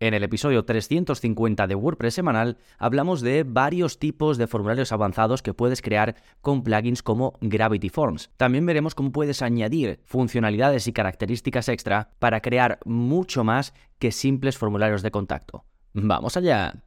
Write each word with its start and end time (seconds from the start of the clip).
En 0.00 0.14
el 0.14 0.22
episodio 0.22 0.64
350 0.64 1.66
de 1.66 1.74
WordPress 1.74 2.14
semanal 2.14 2.58
hablamos 2.78 3.20
de 3.20 3.42
varios 3.42 3.98
tipos 3.98 4.38
de 4.38 4.46
formularios 4.46 4.92
avanzados 4.92 5.42
que 5.42 5.54
puedes 5.54 5.82
crear 5.82 6.14
con 6.40 6.62
plugins 6.62 7.02
como 7.02 7.36
Gravity 7.40 7.88
Forms. 7.88 8.30
También 8.36 8.64
veremos 8.64 8.94
cómo 8.94 9.10
puedes 9.10 9.42
añadir 9.42 10.00
funcionalidades 10.04 10.86
y 10.86 10.92
características 10.92 11.68
extra 11.68 12.10
para 12.20 12.40
crear 12.40 12.78
mucho 12.84 13.42
más 13.42 13.74
que 13.98 14.12
simples 14.12 14.56
formularios 14.56 15.02
de 15.02 15.10
contacto. 15.10 15.64
¡Vamos 15.94 16.36
allá! 16.36 16.84